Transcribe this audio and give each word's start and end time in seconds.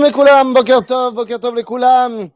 Les 0.00 0.12
Koulam, 0.12 0.54
Boker 0.54 0.86
Tov, 0.86 1.14
Boker 1.14 1.40
Tov 1.40 1.56
les 1.56 1.64
Koulam. 1.64 2.28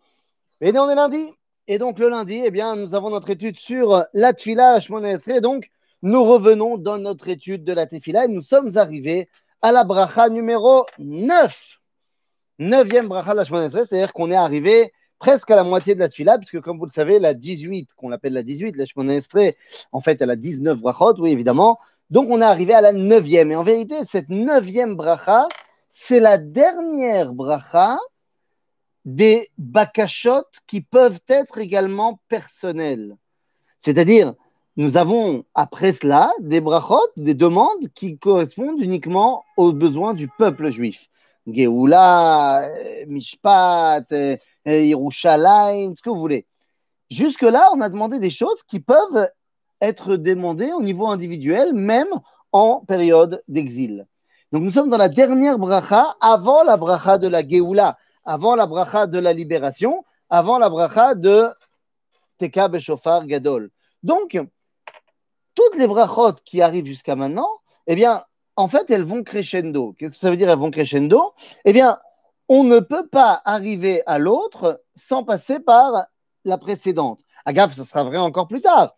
Et 0.61 0.77
on 0.77 0.91
est 0.91 0.95
lundi. 0.97 1.29
Et 1.69 1.79
donc 1.79 2.01
le 2.01 2.09
lundi, 2.09 2.43
eh 2.45 2.51
bien, 2.51 2.75
nous 2.75 2.95
avons 2.97 3.11
notre 3.11 3.31
étude 3.31 3.61
sur 3.61 4.05
la 4.15 4.33
Tfila 4.33 4.81
Et 4.81 5.41
donc, 5.41 5.71
nous 6.03 6.25
revenons 6.25 6.77
dans 6.77 6.99
notre 6.99 7.29
étude 7.29 7.63
de 7.63 7.73
la 7.73 7.87
Tefila 7.87 8.25
et 8.25 8.29
nous 8.29 8.43
sommes 8.43 8.77
arrivés 8.77 9.29
à 9.61 9.71
la 9.71 9.85
bracha 9.85 10.29
numéro 10.29 10.85
9. 10.99 11.79
Neuvième 12.59 13.07
bracha 13.07 13.33
de 13.33 13.39
la 13.39 13.71
c'est-à-dire 13.71 14.13
qu'on 14.13 14.33
est 14.33 14.37
arrivé 14.37 14.93
presque 15.21 15.49
à 15.53 15.57
la 15.57 15.63
moitié 15.63 15.95
de 15.95 16.01
la 16.01 16.09
Tfila, 16.09 16.39
puisque 16.39 16.61
comme 16.61 16.79
vous 16.79 16.87
le 16.87 16.91
savez, 16.91 17.21
la 17.21 17.33
18, 17.33 17.91
qu'on 17.95 18.11
appelle 18.11 18.33
la 18.33 18.43
18, 18.43 18.77
la 18.77 18.87
Shmonesre, 18.87 19.53
en 19.93 20.01
fait, 20.01 20.21
elle 20.21 20.31
a 20.31 20.37
19 20.37 20.79
brachot, 20.79 21.15
oui, 21.21 21.31
évidemment. 21.31 21.79
Donc 22.11 22.27
on 22.29 22.41
est 22.41 22.45
arrivé 22.45 22.75
à 22.75 22.81
la 22.81 22.93
neuvième. 22.93 23.53
Et 23.53 23.57
en 23.57 23.63
vérité, 23.63 23.95
cette 24.09 24.31
neuvième 24.31 24.97
bracha, 24.97 25.47
c'est 25.93 26.21
la 26.21 26.39
dernière 26.39 27.33
bracha 27.33 27.99
des 29.05 29.51
bakashot 29.59 30.45
qui 30.67 30.81
peuvent 30.81 31.21
être 31.29 31.59
également 31.59 32.21
personnelles. 32.29 33.17
C'est-à-dire, 33.81 34.35
nous 34.77 34.97
avons 34.97 35.45
après 35.55 35.93
cela 35.93 36.33
des 36.41 36.61
brachot, 36.61 37.09
des 37.17 37.35
demandes 37.35 37.89
qui 37.95 38.19
correspondent 38.19 38.81
uniquement 38.81 39.45
aux 39.57 39.73
besoins 39.73 40.15
du 40.15 40.29
peuple 40.29 40.71
juif. 40.71 41.09
Geoula, 41.47 42.69
Mishpat, 43.09 44.07
Yerushalayim, 44.65 45.95
ce 45.97 46.03
que 46.03 46.11
vous 46.11 46.21
voulez. 46.21 46.47
Jusque-là, 47.11 47.69
on 47.75 47.81
a 47.81 47.89
demandé 47.89 48.19
des 48.19 48.31
choses 48.31 48.63
qui 48.67 48.81
peuvent 48.81 49.29
être 49.81 50.17
demandées 50.17 50.73
au 50.73 50.83
niveau 50.83 51.09
individuel, 51.09 51.75
même 51.75 52.09
en 52.53 52.81
période 52.81 53.43
d'exil. 53.49 54.07
Donc 54.53 54.63
nous 54.63 54.71
sommes 54.71 54.91
dans 54.91 54.99
la 54.99 55.09
dernière 55.09 55.59
bracha 55.59 56.15
avant 56.21 56.63
la 56.63 56.77
bracha 56.77 57.17
de 57.17 57.27
la 57.27 57.47
Géoula, 57.47 57.97
avant 58.25 58.55
la 58.55 58.67
bracha 58.67 59.07
de 59.07 59.19
la 59.19 59.33
libération, 59.33 60.05
avant 60.29 60.59
la 60.59 60.69
bracha 60.69 61.15
de 61.15 61.49
Teka 62.37 62.69
Beshofar 62.69 63.27
Gadol. 63.27 63.71
Donc, 64.03 64.39
toutes 65.55 65.77
les 65.77 65.87
brachot 65.87 66.35
qui 66.45 66.61
arrivent 66.61 66.87
jusqu'à 66.87 67.17
maintenant, 67.17 67.49
eh 67.87 67.95
bien, 67.95 68.25
en 68.57 68.69
fait, 68.69 68.91
elles 68.91 69.05
vont 69.05 69.23
crescendo. 69.23 69.95
Qu'est-ce 69.99 70.13
que 70.13 70.17
ça 70.19 70.31
veut 70.31 70.37
dire 70.37 70.51
elles 70.51 70.59
vont 70.59 70.71
crescendo? 70.71 71.33
Eh 71.65 71.73
bien, 71.73 71.99
on 72.49 72.65
ne 72.65 72.81
peut 72.81 73.07
pas 73.07 73.41
arriver 73.47 74.03
à 74.07 74.19
l'autre 74.19 74.83
sans 74.97 75.25
passer 75.25 75.61
par 75.61 76.07
la 76.45 76.59
précédente. 76.59 77.21
Agave, 77.47 77.73
ça 77.73 77.85
sera 77.85 78.05
vrai 78.05 78.19
encore 78.19 78.49
plus 78.49 78.61
tard. 78.61 78.97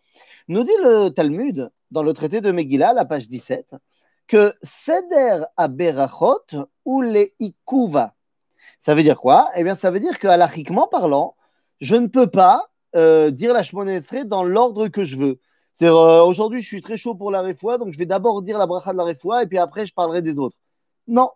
Nous 0.49 0.63
dit 0.63 0.75
le 0.83 1.09
Talmud, 1.09 1.71
dans 1.91 2.03
le 2.03 2.13
traité 2.13 2.41
de 2.41 2.51
Megillah, 2.51 2.93
la 2.93 3.05
page 3.05 3.29
17, 3.29 3.75
que 4.27 4.53
Seder 4.63 5.45
Aberachot 5.57 6.67
ou 6.85 7.01
les 7.01 7.35
Ikuva. 7.39 8.15
Ça 8.79 8.95
veut 8.95 9.03
dire 9.03 9.19
quoi? 9.19 9.49
Eh 9.55 9.63
bien, 9.63 9.75
ça 9.75 9.91
veut 9.91 9.99
dire 9.99 10.19
qu'alachiquement 10.19 10.87
parlant, 10.87 11.35
je 11.81 11.95
ne 11.95 12.07
peux 12.07 12.27
pas 12.27 12.69
euh, 12.95 13.31
dire 13.31 13.53
la 13.53 13.63
Shmonesre 13.63 14.25
dans 14.25 14.43
l'ordre 14.43 14.87
que 14.87 15.05
je 15.05 15.17
veux. 15.17 15.39
C'est 15.73 15.87
euh, 15.87 16.23
aujourd'hui, 16.23 16.61
je 16.61 16.67
suis 16.67 16.81
très 16.81 16.95
chaud 16.95 17.15
pour 17.15 17.31
la 17.31 17.41
réfoua, 17.41 17.77
donc 17.77 17.91
je 17.91 17.97
vais 17.97 18.05
d'abord 18.05 18.41
dire 18.41 18.57
la 18.57 18.65
bracha 18.65 18.93
de 18.93 18.97
la 18.97 19.03
réfoua 19.03 19.43
et 19.43 19.47
puis 19.47 19.57
après, 19.57 19.85
je 19.85 19.93
parlerai 19.93 20.21
des 20.21 20.39
autres. 20.39 20.57
Non. 21.07 21.31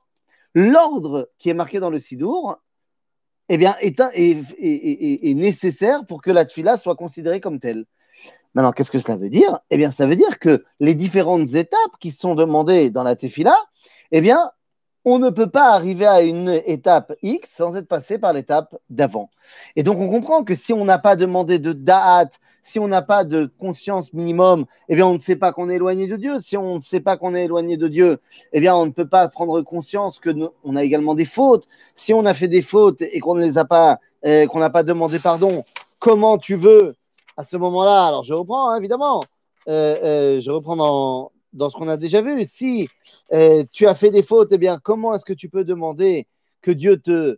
L'ordre 0.56 1.30
qui 1.38 1.50
est 1.50 1.54
marqué 1.54 1.80
dans 1.80 1.90
le 1.90 2.00
Sidour, 2.00 2.58
eh 3.50 3.58
bien, 3.58 3.76
est, 3.82 4.00
est, 4.00 5.34
nécessaire 5.34 6.06
pour 6.06 6.22
que 6.22 6.32
la 6.32 6.46
tfila 6.46 6.78
soit 6.78 6.96
considérée 6.96 7.42
comme 7.42 7.60
telle. 7.60 7.86
Maintenant, 8.54 8.72
qu'est-ce 8.72 8.92
que 8.92 9.00
cela 9.00 9.18
veut 9.18 9.30
dire? 9.30 9.60
Eh 9.70 9.78
bien, 9.78 9.92
ça 9.92 10.08
veut 10.08 10.16
dire 10.16 10.40
que 10.40 10.64
les 10.80 10.96
différentes 10.96 11.54
étapes 11.54 11.98
qui 12.00 12.12
sont 12.12 12.36
demandées 12.36 12.90
dans 12.90 13.04
la 13.04 13.16
tefila, 13.16 13.56
eh 14.12 14.22
bien, 14.22 14.52
on 15.06 15.20
ne 15.20 15.30
peut 15.30 15.50
pas 15.50 15.72
arriver 15.74 16.06
à 16.06 16.22
une 16.22 16.62
étape 16.66 17.14
X 17.22 17.50
sans 17.56 17.76
être 17.76 17.88
passé 17.88 18.18
par 18.18 18.34
l'étape 18.34 18.76
d'avant. 18.90 19.30
Et 19.76 19.84
donc, 19.84 20.00
on 20.00 20.10
comprend 20.10 20.44
que 20.44 20.56
si 20.56 20.74
on 20.74 20.84
n'a 20.84 21.00
pas 21.00 21.16
demandé 21.16 21.60
de 21.60 21.74
da'at, 21.74 22.30
si 22.64 22.80
on 22.80 22.88
n'a 22.88 23.02
pas 23.02 23.24
de 23.24 23.52
conscience 23.60 24.14
minimum, 24.14 24.66
eh 24.90 24.96
bien, 24.96 25.08
on 25.08 25.14
ne 25.14 25.20
sait 25.20 25.36
pas 25.36 25.54
qu'on 25.54 25.70
est 25.70 25.76
éloigné 25.76 26.08
de 26.08 26.18
Dieu. 26.18 26.40
Si 26.42 26.58
on 26.58 26.76
ne 26.76 26.82
sait 26.82 27.00
pas 27.00 27.18
qu'on 27.18 27.34
est 27.34 27.46
éloigné 27.46 27.78
de 27.78 27.88
Dieu, 27.88 28.20
eh 28.52 28.60
bien, 28.60 28.76
on 28.76 28.86
ne 28.86 28.92
peut 28.92 29.08
pas 29.08 29.28
prendre 29.30 29.62
conscience 29.62 30.20
que 30.20 30.30
on 30.64 30.76
a 30.76 30.84
également 30.84 31.16
des 31.16 31.26
fautes. 31.26 31.68
Si 31.96 32.14
on 32.14 32.26
a 32.26 32.34
fait 32.34 32.48
des 32.48 32.62
fautes 32.62 33.02
et 33.02 33.20
qu'on 33.20 33.36
ne 33.36 33.42
les 33.42 33.58
a 33.58 34.00
euh, 34.26 34.48
qu'on 34.48 34.60
n'a 34.60 34.70
pas 34.70 34.84
demandé 34.84 35.18
pardon, 35.20 35.64
comment 36.00 36.38
tu 36.38 36.56
veux 36.56 36.96
à 37.40 37.46
ce 37.46 37.56
moment-là, 37.56 38.08
alors 38.08 38.26
je 38.26 38.34
reprends 38.34 38.70
hein, 38.70 38.78
évidemment, 38.78 39.24
euh, 39.70 39.96
euh, 40.04 40.42
je 40.42 40.52
reprends 40.52 40.76
dans, 41.54 41.70
ce 41.70 41.74
qu'on 41.74 41.88
a 41.88 41.96
déjà 41.96 42.22
vu. 42.22 42.46
Si 42.46 42.90
euh, 43.32 43.64
tu 43.72 43.88
as 43.88 43.96
fait 43.96 44.12
des 44.12 44.24
fautes, 44.24 44.50
eh 44.52 44.58
bien, 44.58 44.78
comment 44.78 45.16
est-ce 45.16 45.24
que 45.24 45.32
tu 45.32 45.48
peux 45.48 45.64
demander 45.64 46.28
que 46.62 46.72
Dieu 46.72 46.98
te 46.98 47.38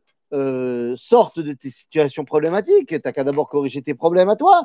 sorte 0.98 1.40
de 1.40 1.54
tes 1.54 1.70
situations 1.70 2.26
problématiques? 2.26 2.90
Tu 2.90 3.00
n'as 3.06 3.12
qu'à 3.12 3.24
d'abord 3.24 3.48
corriger 3.48 3.84
tes 3.84 3.94
problèmes 3.94 4.30
à 4.30 4.36
toi. 4.36 4.64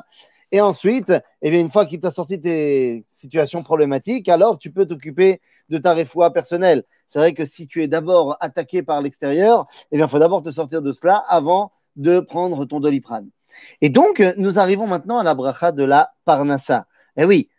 Et 0.51 0.59
ensuite, 0.59 1.13
eh 1.43 1.51
bien, 1.51 1.59
une 1.59 1.69
fois 1.69 1.85
qu'il 1.85 1.99
t'a 1.99 2.09
sorti 2.09 2.41
tes 2.41 3.05
situations 3.09 3.61
problématiques, 3.61 4.29
alors 4.29 4.57
tu 4.57 4.71
peux 4.71 4.87
t'occuper 4.87 5.39
de 5.69 5.77
ta 5.77 5.93
réfoua 5.93 6.33
personnelle. 6.33 6.83
C'est 7.07 7.19
vrai 7.19 7.35
que 7.35 7.45
si 7.45 7.67
tu 7.67 7.83
es 7.83 7.87
d'abord 7.87 8.37
attaqué 8.39 8.81
par 8.81 9.03
l'extérieur, 9.03 9.67
eh 9.91 9.99
il 9.99 10.07
faut 10.07 10.17
d'abord 10.17 10.41
te 10.41 10.49
sortir 10.49 10.81
de 10.81 10.91
cela 10.93 11.17
avant 11.27 11.73
de 11.95 12.21
prendre 12.21 12.65
ton 12.65 12.79
doliprane. 12.79 13.29
Et 13.81 13.89
donc, 13.89 14.21
nous 14.37 14.59
arrivons 14.59 14.87
maintenant 14.87 15.17
à 15.17 15.23
la 15.23 15.35
bracha 15.35 15.71
de 15.71 15.83
la 15.83 16.13
Parnassa. 16.25 16.87
Eh 17.15 17.25
oui, 17.25 17.49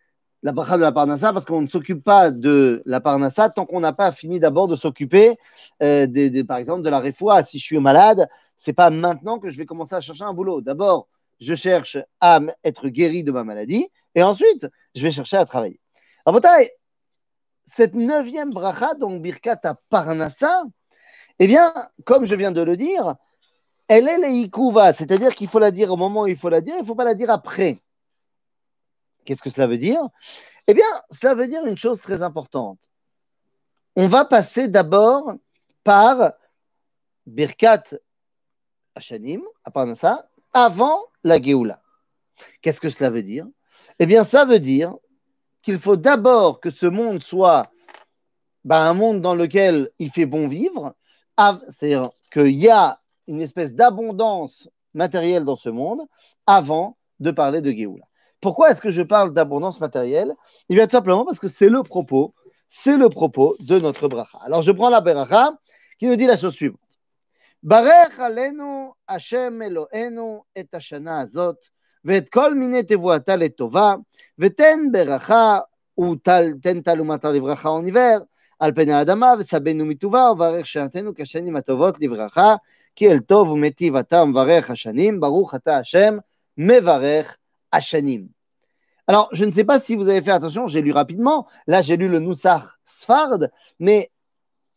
la 0.42 0.52
bracha 0.52 0.76
de 0.76 0.82
la 0.82 0.92
Parnassa, 0.92 1.32
parce 1.32 1.44
qu'on 1.44 1.62
ne 1.62 1.68
s'occupe 1.68 2.04
pas 2.04 2.30
de 2.30 2.82
la 2.86 3.00
Parnassa 3.00 3.50
tant 3.50 3.66
qu'on 3.66 3.80
n'a 3.80 3.92
pas 3.92 4.12
fini 4.12 4.38
d'abord 4.40 4.68
de 4.68 4.76
s'occuper, 4.76 5.36
euh, 5.82 6.06
par 6.46 6.58
exemple, 6.58 6.82
de 6.82 6.90
la 6.90 7.00
réfoua. 7.00 7.42
Si 7.42 7.58
je 7.58 7.64
suis 7.64 7.78
malade, 7.78 8.28
c'est 8.56 8.72
pas 8.72 8.90
maintenant 8.90 9.38
que 9.38 9.50
je 9.50 9.58
vais 9.58 9.66
commencer 9.66 9.94
à 9.94 10.00
chercher 10.00 10.24
un 10.24 10.34
boulot. 10.34 10.60
D'abord, 10.60 11.08
je 11.40 11.54
cherche 11.54 11.98
à 12.20 12.40
être 12.64 12.88
guéri 12.88 13.24
de 13.24 13.32
ma 13.32 13.44
maladie, 13.44 13.88
et 14.14 14.22
ensuite, 14.22 14.68
je 14.94 15.02
vais 15.02 15.12
chercher 15.12 15.36
à 15.36 15.44
travailler. 15.44 15.80
Alors, 16.26 16.40
cette 17.66 17.94
neuvième 17.94 18.50
bracha, 18.50 18.94
donc 18.94 19.22
Birkat 19.22 19.60
à 19.64 19.74
Parnassa, 19.90 20.64
eh 21.38 21.46
bien, 21.46 21.72
comme 22.04 22.26
je 22.26 22.34
viens 22.34 22.52
de 22.52 22.60
le 22.60 22.76
dire, 22.76 23.14
elle 23.88 24.06
est 24.06 24.18
les 24.18 24.50
c'est-à-dire 24.94 25.34
qu'il 25.34 25.48
faut 25.48 25.58
la 25.58 25.70
dire 25.70 25.90
au 25.90 25.96
moment 25.96 26.22
où 26.22 26.26
il 26.26 26.36
faut 26.36 26.50
la 26.50 26.60
dire, 26.60 26.74
il 26.76 26.82
ne 26.82 26.86
faut 26.86 26.94
pas 26.94 27.04
la 27.04 27.14
dire 27.14 27.30
après. 27.30 27.78
Qu'est-ce 29.24 29.42
que 29.42 29.50
cela 29.50 29.66
veut 29.66 29.78
dire? 29.78 30.00
Eh 30.66 30.74
bien, 30.74 30.86
cela 31.10 31.34
veut 31.34 31.48
dire 31.48 31.64
une 31.66 31.78
chose 31.78 32.00
très 32.00 32.22
importante. 32.22 32.78
On 33.96 34.06
va 34.06 34.26
passer 34.26 34.68
d'abord 34.68 35.32
par 35.84 36.34
Birkat 37.26 37.84
Hashanim, 38.94 39.42
à 39.64 39.70
part 39.70 39.96
ça, 39.96 40.28
avant 40.52 41.04
la 41.24 41.40
Géoula. 41.40 41.80
Qu'est-ce 42.60 42.80
que 42.80 42.90
cela 42.90 43.10
veut 43.10 43.22
dire? 43.22 43.46
Eh 43.98 44.06
bien, 44.06 44.24
ça 44.24 44.44
veut 44.44 44.60
dire 44.60 44.94
qu'il 45.62 45.78
faut 45.78 45.96
d'abord 45.96 46.60
que 46.60 46.70
ce 46.70 46.86
monde 46.86 47.22
soit 47.22 47.70
ben, 48.64 48.82
un 48.82 48.94
monde 48.94 49.20
dans 49.22 49.34
lequel 49.34 49.90
il 49.98 50.10
fait 50.10 50.26
bon 50.26 50.46
vivre, 50.48 50.94
c'est-à-dire 51.36 52.10
qu'il 52.30 52.54
y 52.54 52.68
a 52.68 53.00
une 53.27 53.41
espèce 53.41 53.71
d'abondance 53.71 54.69
matérielle 54.93 55.45
dans 55.45 55.55
ce 55.55 55.69
monde 55.69 56.01
avant 56.45 56.97
de 57.19 57.31
parler 57.31 57.61
de 57.61 57.71
Géoula. 57.71 58.05
Pourquoi 58.41 58.71
est-ce 58.71 58.81
que 58.81 58.89
je 58.89 59.01
parle 59.01 59.33
d'abondance 59.33 59.79
matérielle 59.79 60.33
Il 60.69 60.75
bien, 60.75 60.85
tout 60.87 60.97
simplement 60.97 61.25
parce 61.25 61.39
que 61.39 61.47
c'est 61.47 61.69
le 61.69 61.81
propos, 61.83 62.33
c'est 62.69 62.97
le 62.97 63.09
propos 63.09 63.55
de 63.59 63.79
notre 63.79 64.07
bracha. 64.07 64.37
Alors, 64.43 64.61
je 64.61 64.71
prends 64.71 64.89
la 64.89 65.01
bracha 65.01 65.53
qui 65.97 66.07
nous 66.07 66.15
dit 66.15 66.25
la 66.25 66.37
chose 66.37 66.53
suivante. 66.53 66.79
Barech 67.61 68.19
alenu 68.19 68.91
Hashem 69.07 69.61
Eloheinu 69.61 70.39
et 70.55 70.67
hashana 70.73 71.19
azot 71.19 71.55
ואת 72.05 72.29
כל 72.29 72.53
מיני 72.53 72.83
תבואתה 72.83 73.35
לטובה, 73.35 73.95
ותן 74.39 74.79
ברכה 74.91 75.59
ותן 75.99 76.81
תלומתה 76.81 77.31
לברכה 77.31 77.69
וניבר 77.69 78.17
על 78.59 78.71
פני 78.75 78.93
האדמה, 78.93 79.33
וסבנו 79.39 79.85
מטובה, 79.85 80.31
וברך 80.31 80.65
שנתנו 80.65 81.11
כשנים 81.15 81.55
הטובות 81.55 82.01
לברכה, 82.01 82.55
כי 82.97 83.11
אל 83.11 83.19
טוב 83.19 83.49
ומטיב 83.49 83.95
אתה 83.95 84.25
מברך 84.25 84.69
השנים, 84.69 85.19
ברוך 85.19 85.55
אתה 85.55 85.77
השם, 85.77 86.17
מברך 86.57 87.37
השנים. 87.73 88.43
Alors, 89.07 89.27
je 89.33 89.43
ne 89.43 89.51
sais 89.51 89.65
pas 89.65 89.81
si 89.81 89.95
vous 89.95 90.07
avez 90.07 90.21
fait 90.21 90.31
attention, 90.31 90.67
j'ai 90.67 90.81
lu 90.81 90.93
rapidement, 90.93 91.45
là 91.67 91.81
j'ai 91.81 91.97
lu 91.97 92.07
le 92.07 92.19
Noussar 92.19 92.79
Sfard, 92.85 93.49
mais 93.77 94.11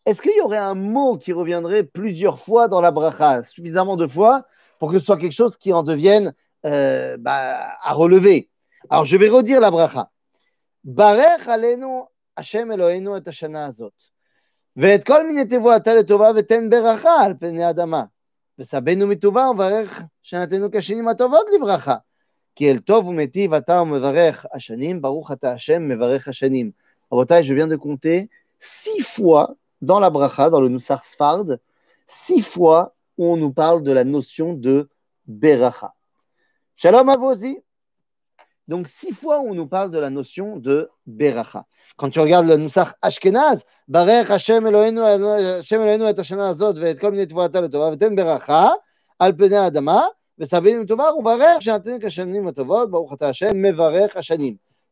est-ce 0.04 0.20
qu'il 0.20 0.36
y 0.36 0.40
aurait 0.40 0.56
un 0.56 0.74
mot 0.74 1.16
qui 1.16 1.32
reviendrait 1.32 1.84
plusieurs 1.84 2.40
fois 2.40 2.66
dans 2.66 2.80
la 2.80 2.90
bracha, 2.90 3.44
suffisamment 3.44 3.96
de 3.96 4.06
fois, 4.06 4.44
pour 4.80 4.90
que 4.90 4.98
ce 4.98 5.04
soit 5.04 5.16
quelque 5.16 5.32
chose 5.32 5.56
qui 5.56 5.72
en 5.72 5.84
devienne 5.84 6.34
euh, 6.64 7.16
bah, 7.18 7.76
à 7.80 7.92
relever 7.92 8.50
Alors, 8.90 9.04
je 9.04 9.16
vais 9.16 9.28
redire 9.28 9.60
la 9.60 9.70
bracha. 9.70 10.10
Barech 10.84 11.46
alenu 11.48 12.02
Hashem 12.36 12.70
Eloheinu 12.70 13.16
et 13.16 13.28
hashana 13.28 13.66
azot. 13.66 13.92
ואת 14.76 15.04
כל 15.04 15.26
מיני 15.26 15.44
תבואתה 15.44 15.94
לטובה 15.94 16.30
ותן 16.36 16.70
ברכה 16.70 17.24
על 17.24 17.34
פני 17.40 17.64
האדמה. 17.64 18.04
וסבנו 18.58 19.06
מטובה 19.06 19.50
וברך 19.50 20.02
שנתנו 20.22 20.68
כשנים 20.72 21.08
הטובות 21.08 21.46
לברכה. 21.54 21.96
כי 22.54 22.70
אל 22.70 22.78
טוב 22.78 23.08
ומיטיב 23.08 23.54
אתה 23.54 23.82
ומברך 23.82 24.46
השנים, 24.52 25.02
ברוך 25.02 25.32
אתה 25.32 25.52
השם 25.52 25.88
מברך 25.88 26.28
השנים. 26.28 26.70
רבותיי, 27.12 27.44
je 27.44 27.54
viens 27.54 27.68
de 27.68 27.76
compter 27.76 28.28
six 28.60 29.02
fois 29.02 29.54
dans 29.82 30.00
la 30.00 30.10
bracha, 30.10 30.50
dans 30.50 30.60
le 30.60 30.68
Nussar 30.68 31.04
Sfard, 31.04 31.58
six 32.06 32.42
fois 32.42 32.94
où 33.18 33.26
on 33.26 33.36
nous 33.36 33.52
parle 33.52 33.82
de 33.82 33.92
la 33.92 34.04
notion 34.04 34.54
de 34.54 34.88
Beracha. 35.26 35.92
Shalom 36.76 37.08
Avosi. 37.08 37.58
Donc, 38.71 38.87
six 38.87 39.11
fois, 39.11 39.41
on 39.41 39.53
nous 39.53 39.67
parle 39.67 39.91
de 39.91 39.99
la 39.99 40.09
notion 40.09 40.55
de 40.55 40.89
Beracha. 41.05 41.65
Quand 41.97 42.09
tu 42.09 42.21
regardes 42.21 42.47
le 42.47 42.55
Nusach 42.55 42.93
Ashkenaz, 43.01 43.63
Hashem 43.93 44.65
Hashem 44.65 44.65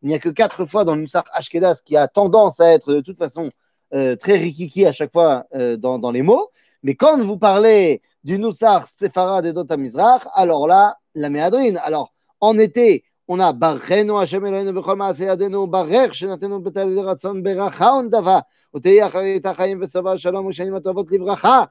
Il 0.02 0.08
n'y 0.10 0.14
a 0.14 0.20
que 0.20 0.30
quatre 0.30 0.66
fois 0.66 0.84
dans 0.84 0.96
le 0.96 1.02
Nusach 1.02 1.25
Ashkenaz 1.32 1.82
qui 1.86 1.96
a 1.96 2.10
tendance 2.10 2.60
à 2.60 2.74
être 2.74 2.94
de 2.94 3.00
toute 3.00 3.18
façon 3.18 3.50
euh, 3.94 4.18
très 4.18 4.36
rikiki 4.36 4.86
à 4.86 4.92
chaque 4.92 5.14
fois 5.14 5.46
euh, 5.56 5.78
dans, 5.78 6.12
les 6.12 6.22
mots. 6.22 6.50
Mais 6.84 6.96
quand 6.96 7.18
vous 7.18 7.38
parlez 7.38 8.02
du 8.25 8.40
Nusach 8.40 8.88
Sefarad 9.00 9.46
et 9.46 9.54
Dota 9.54 9.78
Mizrach, 9.78 10.24
alors 10.34 10.68
là, 10.68 10.98
la 11.16 11.30
méadrine. 11.30 11.80
Alors, 11.82 12.14
en 12.42 12.58
été, 12.58 13.06
ונא 13.30 13.52
ברכנו 13.52 14.22
השם 14.22 14.46
אלוהינו 14.46 14.74
בכל 14.81 14.96
מעשה 14.96 15.24
ידינו 15.24 15.60
וברך 15.60 16.16
שנתנו 16.16 16.64
בתלילי 16.64 17.02
רצון 17.02 17.44
ברכה 17.44 17.86
ונדבה 17.86 18.40
ותהי 18.76 19.08
אחרית 19.08 19.46
החיים 19.46 19.80
וצבא 19.81 20.18
שלום 20.18 20.46
ושנים 20.46 20.76
הטובות 20.76 21.12
לברכה 21.12 21.64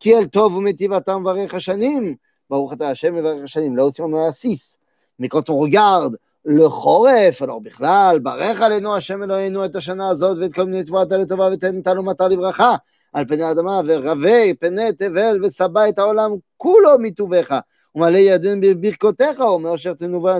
כי 0.00 0.16
אל 0.16 0.24
טוב 0.24 0.56
ומטיב 0.56 0.92
אתה 0.92 1.18
מברך 1.18 1.54
השנים. 1.54 2.14
ברוך 2.50 2.72
אתה 2.72 2.90
השם 2.90 3.14
מברך 3.14 3.44
השנים 3.44 3.76
לא 3.76 3.82
עושים 3.82 4.04
לנו 4.04 4.24
להסיס. 4.24 4.78
מקוטרויארד 5.18 6.14
לחורף, 6.44 7.42
הלא 7.42 7.58
בכלל, 7.62 8.18
ברך 8.22 8.60
עלינו 8.60 8.96
השם 8.96 9.22
אלוהינו 9.22 9.64
את 9.64 9.76
השנה 9.76 10.08
הזאת 10.08 10.38
ואת 10.40 10.52
כל 10.52 10.64
מיני 10.64 10.84
צבועת 10.84 11.12
לטובה 11.12 11.48
ותן 11.52 11.80
תלומתה 11.80 12.28
לברכה. 12.28 12.74
על 13.12 13.24
פני 13.24 13.42
האדמה 13.42 13.80
ורבי 13.86 14.54
פני 14.60 14.92
תבל 14.92 15.44
ושבע 15.44 15.88
את 15.88 15.98
העולם 15.98 16.30
כולו 16.56 16.90
מטובך 16.98 17.58
ומלא 17.94 18.18
ידינו 18.18 18.60
בברכותיך 18.60 19.40
אומר 19.40 19.74
אשר 19.74 19.94
תנובה 19.94 20.38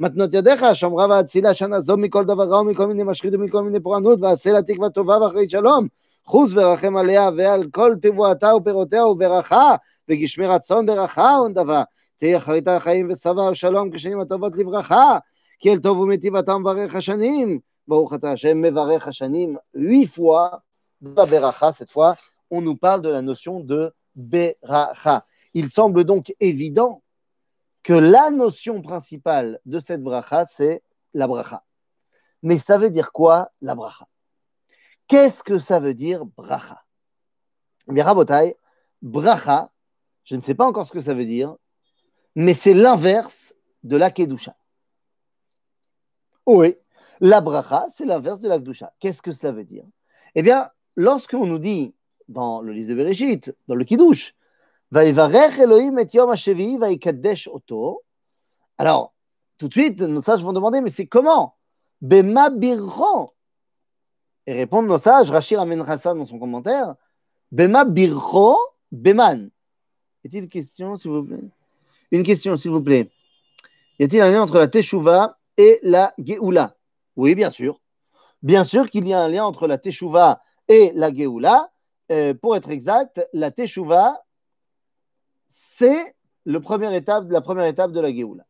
מתנות 0.00 0.34
ידיך 0.34 0.64
שומרה 0.74 1.06
והצילה 1.08 1.54
שנה 1.54 1.80
זו 1.80 1.96
מכל 1.96 2.24
דבר 2.24 2.44
רע 2.44 2.60
ומכל 2.60 2.86
מיני 2.86 3.02
משחית 3.02 3.34
ומכל 3.34 3.62
מיני 3.62 3.80
פורענות 3.80 4.18
ועשה 4.22 4.52
לה 4.52 4.62
תקווה 4.62 4.90
טובה 4.90 5.18
ואחרית 5.18 5.50
שלום. 5.50 5.86
חוץ 6.24 6.52
ורחם 6.54 6.96
עליה 6.96 7.30
ועל 7.36 7.64
כל 7.72 7.94
תבואתה 8.02 8.56
ופירותיה 8.56 9.06
וברכה 9.06 9.74
וגשמי 10.08 10.46
רצון 10.46 10.86
ברכה 10.86 11.36
ונדבה. 11.44 11.82
תהיה 12.16 12.38
אחרית 12.38 12.68
החיים 12.68 13.08
וסבא 13.10 13.40
ושלום 13.40 13.90
כשנים 13.90 14.20
הטובות 14.20 14.56
לברכה 14.56 15.18
כי 15.58 15.72
אל 15.72 15.78
טוב 15.78 15.98
ומיטיב 15.98 16.36
אתה 16.36 16.58
מברך 16.58 16.94
השנים. 16.94 17.58
ברוך 17.88 18.14
אתה 18.14 18.32
השם 18.32 18.62
מברך 18.62 19.08
השנים. 19.08 19.56
Huit 19.76 20.06
fois 20.06 20.60
la 21.02 21.26
beracha 21.26 21.72
cette 21.72 21.90
fois 21.90 22.14
on 22.50 22.60
nous 22.60 22.76
parle 22.76 23.02
de 23.02 23.08
la 23.08 23.22
notion 23.22 23.60
de 23.60 23.92
il 25.54 25.70
semble 25.70 26.04
donc 26.04 26.34
évident 26.40 27.02
que 27.86 27.92
la 27.92 28.32
notion 28.32 28.82
principale 28.82 29.60
de 29.64 29.78
cette 29.78 30.02
bracha, 30.02 30.44
c'est 30.46 30.82
la 31.14 31.28
bracha. 31.28 31.62
Mais 32.42 32.58
ça 32.58 32.78
veut 32.78 32.90
dire 32.90 33.12
quoi, 33.12 33.52
la 33.60 33.76
bracha? 33.76 34.08
Qu'est-ce 35.06 35.44
que 35.44 35.60
ça 35.60 35.78
veut 35.78 35.94
dire, 35.94 36.26
bracha? 36.26 36.82
Bien, 37.86 38.02
Rabotai, 38.02 38.56
bracha, 39.02 39.70
je 40.24 40.34
ne 40.34 40.40
sais 40.40 40.56
pas 40.56 40.66
encore 40.66 40.88
ce 40.88 40.90
que 40.90 40.98
ça 40.98 41.14
veut 41.14 41.26
dire, 41.26 41.54
mais 42.34 42.54
c'est 42.54 42.74
l'inverse 42.74 43.54
de 43.84 43.96
la 43.96 44.10
kedusha. 44.10 44.56
Oui, 46.44 46.74
la 47.20 47.40
bracha, 47.40 47.86
c'est 47.92 48.04
l'inverse 48.04 48.40
de 48.40 48.48
la 48.48 48.58
kedusha. 48.58 48.94
Qu'est-ce 48.98 49.22
que 49.22 49.30
cela 49.30 49.52
veut 49.52 49.62
dire? 49.62 49.84
Eh 50.34 50.42
bien, 50.42 50.68
lorsqu'on 50.96 51.46
nous 51.46 51.60
dit 51.60 51.94
dans 52.26 52.62
le 52.62 52.72
livre 52.72 52.88
de 52.88 52.94
Bereshit, 52.96 53.54
dans 53.68 53.76
le 53.76 53.84
kiddush, 53.84 54.34
alors, 58.78 59.14
tout 59.58 59.68
de 59.68 59.72
suite, 59.72 60.00
nos 60.00 60.22
sages 60.22 60.44
vont 60.44 60.52
demander, 60.52 60.80
mais 60.80 60.90
c'est 60.90 61.06
comment? 61.06 61.56
Et 64.46 64.52
répondent 64.52 64.86
nos 64.86 64.98
sages, 64.98 65.30
Rachir 65.30 65.60
amènera 65.60 65.98
ça 65.98 66.14
dans 66.14 66.26
son 66.26 66.38
commentaire. 66.38 66.94
Bema 67.50 67.84
Birro 67.84 68.56
Beman. 68.92 69.50
Est-il 70.24 70.44
une 70.44 70.48
question, 70.48 70.96
s'il 70.96 71.10
vous 71.10 71.24
plaît? 71.24 71.42
Une 72.12 72.22
question, 72.22 72.56
s'il 72.56 72.70
vous 72.70 72.82
plaît. 72.82 73.10
Y 73.98 74.04
a-t-il 74.04 74.20
un 74.22 74.30
lien 74.30 74.42
entre 74.42 74.58
la 74.58 74.68
Teshuvah 74.68 75.36
et 75.56 75.80
la 75.82 76.14
Geoula? 76.18 76.76
Oui, 77.16 77.34
bien 77.34 77.50
sûr. 77.50 77.80
Bien 78.42 78.62
sûr 78.62 78.88
qu'il 78.88 79.08
y 79.08 79.14
a 79.14 79.20
un 79.20 79.28
lien 79.28 79.44
entre 79.44 79.66
la 79.66 79.78
Teshuvah 79.78 80.42
et 80.68 80.92
la 80.94 81.12
Geoula. 81.12 81.72
Euh, 82.12 82.34
pour 82.34 82.54
être 82.54 82.70
exact, 82.70 83.26
la 83.32 83.50
Teshuvah 83.50 84.22
c'est 85.56 86.14
la 86.44 86.60
première 86.60 86.92
étape 86.92 87.26
de 87.26 88.00
la 88.00 88.12
Géoula. 88.12 88.44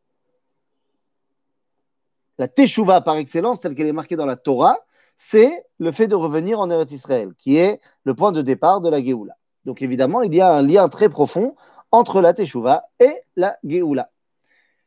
La 2.37 2.47
Teshuvah 2.47 3.01
par 3.01 3.15
excellence, 3.15 3.61
telle 3.61 3.75
qu'elle 3.75 3.87
est 3.87 3.93
marquée 3.93 4.17
dans 4.17 4.25
la 4.25 4.35
Torah, 4.35 4.77
c'est 5.15 5.65
le 5.79 5.91
fait 5.91 6.07
de 6.07 6.15
revenir 6.15 6.59
en 6.59 6.69
Eretz 6.69 6.91
Israël, 6.91 7.33
qui 7.37 7.55
est 7.55 7.79
le 8.03 8.13
point 8.13 8.31
de 8.31 8.41
départ 8.41 8.81
de 8.81 8.89
la 8.89 9.01
Géoula. 9.01 9.37
Donc 9.65 9.81
évidemment, 9.81 10.21
il 10.21 10.35
y 10.35 10.41
a 10.41 10.53
un 10.53 10.61
lien 10.61 10.89
très 10.89 11.09
profond 11.09 11.55
entre 11.91 12.21
la 12.21 12.33
Teshuvah 12.33 12.89
et 12.99 13.21
la 13.35 13.57
Géoula. 13.63 14.11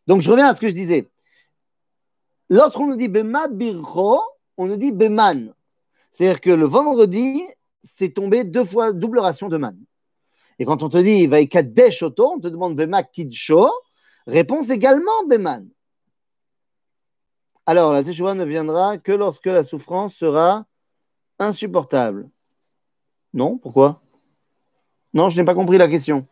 Donc 0.07 0.21
je 0.21 0.31
reviens 0.31 0.49
à 0.49 0.55
ce 0.55 0.61
que 0.61 0.69
je 0.69 0.75
disais. 0.75 1.11
Lorsqu'on 2.51 2.87
nous 2.87 2.97
dit 2.97 3.09
Bema 3.09 3.49
Bircho, 3.49 4.21
on 4.57 4.67
nous 4.67 4.77
dit 4.77 4.93
Beman. 4.93 5.55
C'est-à-dire 6.11 6.41
que 6.41 6.51
le 6.51 6.67
vendredi, 6.67 7.43
c'est 7.83 8.11
tombé 8.11 8.45
deux 8.45 8.65
fois 8.65 8.93
double 8.93 9.21
ration 9.21 9.49
de 9.49 9.57
man. 9.57 9.77
Et 10.61 10.67
quand 10.67 10.83
on 10.83 10.91
te 10.91 10.99
dit 10.99 11.27
Vaikadesh 11.27 12.03
Oto, 12.03 12.35
on 12.35 12.39
te 12.39 12.47
demande 12.47 12.77
Bema 12.77 13.03
Kidsho, 13.03 13.67
réponse 14.27 14.69
également 14.69 15.25
Beman. 15.27 15.67
Alors, 17.65 17.95
la 17.95 18.05
Teshuvah 18.05 18.35
ne 18.35 18.45
viendra 18.45 18.99
que 18.99 19.13
lorsque 19.13 19.47
la 19.47 19.65
souffrance 19.65 20.15
sera 20.15 20.67
insupportable. 21.39 22.29
Non 23.33 23.57
Pourquoi? 23.57 24.03
Non, 25.15 25.31
je 25.31 25.41
n'ai 25.41 25.47
pas 25.47 25.55
compris 25.55 25.79
la 25.79 25.89
question. 25.89 26.27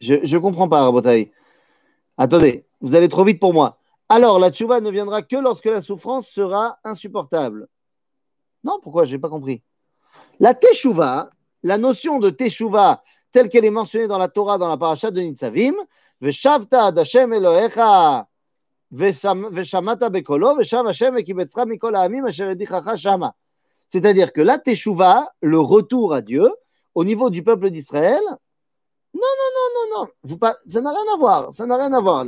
Je 0.00 0.14
ne 0.14 0.38
comprends 0.38 0.68
pas, 0.68 0.84
Rabotaï. 0.84 1.32
Attendez, 2.16 2.64
vous 2.80 2.94
allez 2.94 3.08
trop 3.08 3.24
vite 3.24 3.40
pour 3.40 3.52
moi. 3.52 3.80
Alors, 4.08 4.38
la 4.38 4.52
Teshuvah 4.52 4.80
ne 4.80 4.90
viendra 4.92 5.22
que 5.22 5.36
lorsque 5.36 5.64
la 5.64 5.82
souffrance 5.82 6.28
sera 6.28 6.78
insupportable. 6.84 7.66
Non, 8.64 8.80
pourquoi? 8.82 9.04
Je 9.04 9.12
n'ai 9.12 9.18
pas 9.20 9.28
compris. 9.28 9.62
La 10.40 10.54
Teshuvah, 10.54 11.30
la 11.62 11.78
notion 11.78 12.18
de 12.18 12.30
Teshuvah, 12.30 13.02
telle 13.30 13.48
qu'elle 13.48 13.64
est 13.64 13.70
mentionnée 13.70 14.08
dans 14.08 14.18
la 14.18 14.28
Torah, 14.28 14.58
dans 14.58 14.68
la 14.68 14.76
paracha 14.76 15.10
de 15.10 15.20
Nitzavim, 15.20 15.74
Veshavta 16.20 16.86
Hashem 16.96 17.34
Veshav 18.90 19.46
Hashem 20.88 21.18
Ekibetzra 21.18 21.66
Mikol 21.66 21.96
Asher 21.96 22.54
Shama. 22.96 23.34
C'est-à-dire 23.88 24.32
que 24.32 24.40
la 24.40 24.58
Teshuvah, 24.58 25.28
le 25.40 25.58
retour 25.58 26.14
à 26.14 26.22
Dieu, 26.22 26.48
au 26.94 27.04
niveau 27.04 27.28
du 27.30 27.42
peuple 27.42 27.70
d'Israël, 27.70 28.22
non, 29.14 29.20
non, 29.20 29.50
non, 29.56 29.68
non, 29.74 30.08
non, 30.26 30.48
ça 30.66 30.80
n'a 30.80 30.90
rien 30.90 31.14
à 31.14 31.18
voir, 31.18 31.54
ça 31.54 31.66
n'a 31.66 31.76
rien 31.76 31.92
à 31.92 32.00
voir. 32.00 32.24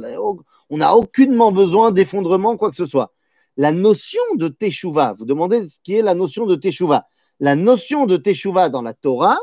On 0.70 0.76
n'a 0.76 0.94
aucunement 0.96 1.50
besoin 1.50 1.90
d'effondrement, 1.90 2.56
quoi 2.56 2.70
que 2.70 2.76
ce 2.76 2.86
soit 2.86 3.12
la 3.56 3.72
notion 3.72 4.22
de 4.36 4.48
Teshuvah. 4.48 5.14
Vous 5.18 5.24
demandez 5.24 5.68
ce 5.68 5.78
qui 5.82 5.94
est 5.94 6.02
la 6.02 6.14
notion 6.14 6.46
de 6.46 6.54
Teshuvah. 6.54 7.06
La 7.40 7.54
notion 7.54 8.06
de 8.06 8.16
Teshuvah 8.16 8.68
dans 8.68 8.82
la 8.82 8.94
Torah, 8.94 9.38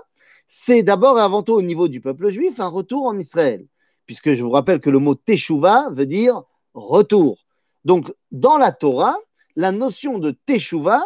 c'est 0.47 0.83
d'abord 0.83 1.17
et 1.19 1.21
avant 1.21 1.43
tout 1.43 1.53
au 1.53 1.61
niveau 1.61 1.87
du 1.87 2.01
peuple 2.01 2.29
juif 2.29 2.59
un 2.59 2.67
retour 2.67 3.05
en 3.05 3.17
Israël. 3.17 3.65
Puisque 4.05 4.33
je 4.33 4.43
vous 4.43 4.51
rappelle 4.51 4.79
que 4.79 4.89
le 4.89 4.99
mot 4.99 5.15
Teshuvah 5.15 5.89
veut 5.91 6.05
dire 6.05 6.43
retour. 6.73 7.45
Donc, 7.85 8.13
dans 8.31 8.57
la 8.57 8.71
Torah, 8.71 9.17
la 9.55 9.71
notion 9.71 10.19
de 10.19 10.31
Teshuvah, 10.45 11.03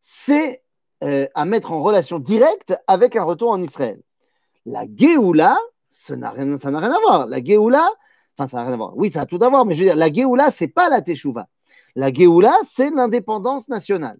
c'est 0.00 0.62
euh, 1.04 1.26
à 1.34 1.44
mettre 1.44 1.72
en 1.72 1.82
relation 1.82 2.18
directe 2.18 2.74
avec 2.86 3.16
un 3.16 3.24
retour 3.24 3.50
en 3.50 3.60
Israël. 3.60 4.00
La 4.66 4.84
Géoula, 4.94 5.58
ça 5.90 6.16
n'a 6.16 6.30
rien, 6.30 6.52
à 6.52 7.00
voir. 7.00 7.26
La 7.26 7.42
Géoula, 7.42 7.88
enfin, 8.36 8.48
ça 8.48 8.58
n'a 8.58 8.64
rien 8.64 8.74
à 8.74 8.76
voir. 8.76 8.96
Oui, 8.96 9.10
ça 9.10 9.22
a 9.22 9.26
tout 9.26 9.38
à 9.42 9.48
voir, 9.48 9.66
mais 9.66 9.74
je 9.74 9.80
veux 9.80 9.86
dire, 9.86 9.96
la 9.96 10.12
Géoula, 10.12 10.50
c'est 10.50 10.68
pas 10.68 10.88
la 10.88 11.02
Teshuvah. 11.02 11.48
La 11.94 12.12
Géoula, 12.12 12.54
c'est 12.66 12.90
l'indépendance 12.90 13.68
nationale. 13.68 14.18